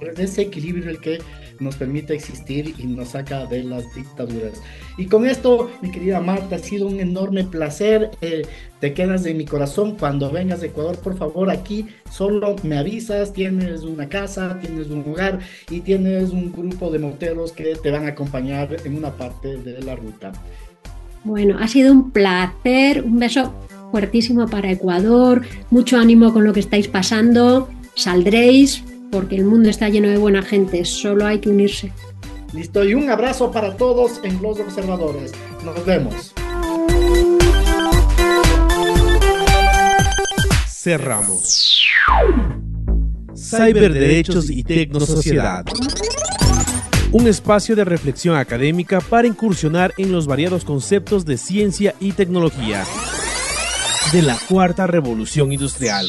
[0.00, 1.18] de ese equilibrio el que
[1.58, 4.60] nos permite existir y nos saca de las dictaduras.
[4.98, 8.10] Y con esto, mi querida Marta, ha sido un enorme placer.
[8.20, 8.42] Eh,
[8.80, 13.32] te quedas en mi corazón cuando vengas de Ecuador, por favor, aquí solo me avisas,
[13.32, 15.38] tienes una casa, tienes un hogar
[15.70, 19.82] y tienes un grupo de moteros que te van a acompañar en una parte de
[19.82, 20.32] la ruta.
[21.24, 23.52] Bueno, ha sido un placer, un beso
[23.90, 29.88] fuertísimo para Ecuador, mucho ánimo con lo que estáis pasando, saldréis porque el mundo está
[29.88, 31.92] lleno de buena gente, solo hay que unirse.
[32.52, 35.32] Listo, y un abrazo para todos en Los Observadores.
[35.64, 36.32] Nos vemos.
[40.68, 41.82] Cerramos.
[43.34, 45.64] Cyberderechos y Tecnosociedad.
[47.16, 52.84] Un espacio de reflexión académica para incursionar en los variados conceptos de ciencia y tecnología
[54.12, 56.06] de la cuarta revolución industrial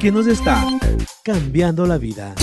[0.00, 0.66] que nos está
[1.22, 2.34] cambiando la vida.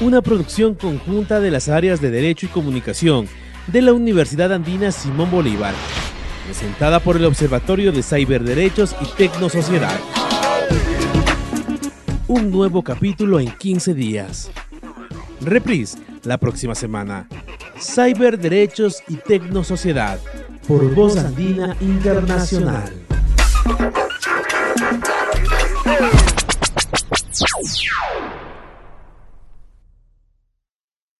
[0.00, 3.28] Una producción conjunta de las áreas de Derecho y Comunicación
[3.66, 5.74] de la Universidad Andina Simón Bolívar,
[6.46, 9.98] presentada por el Observatorio de Cyberderechos y Tecnosociedad.
[12.34, 14.50] Un nuevo capítulo en 15 días.
[15.42, 17.28] Reprise la próxima semana.
[17.78, 20.18] Cyberderechos y Tecnosociedad
[20.66, 22.90] por Voz Andina Internacional.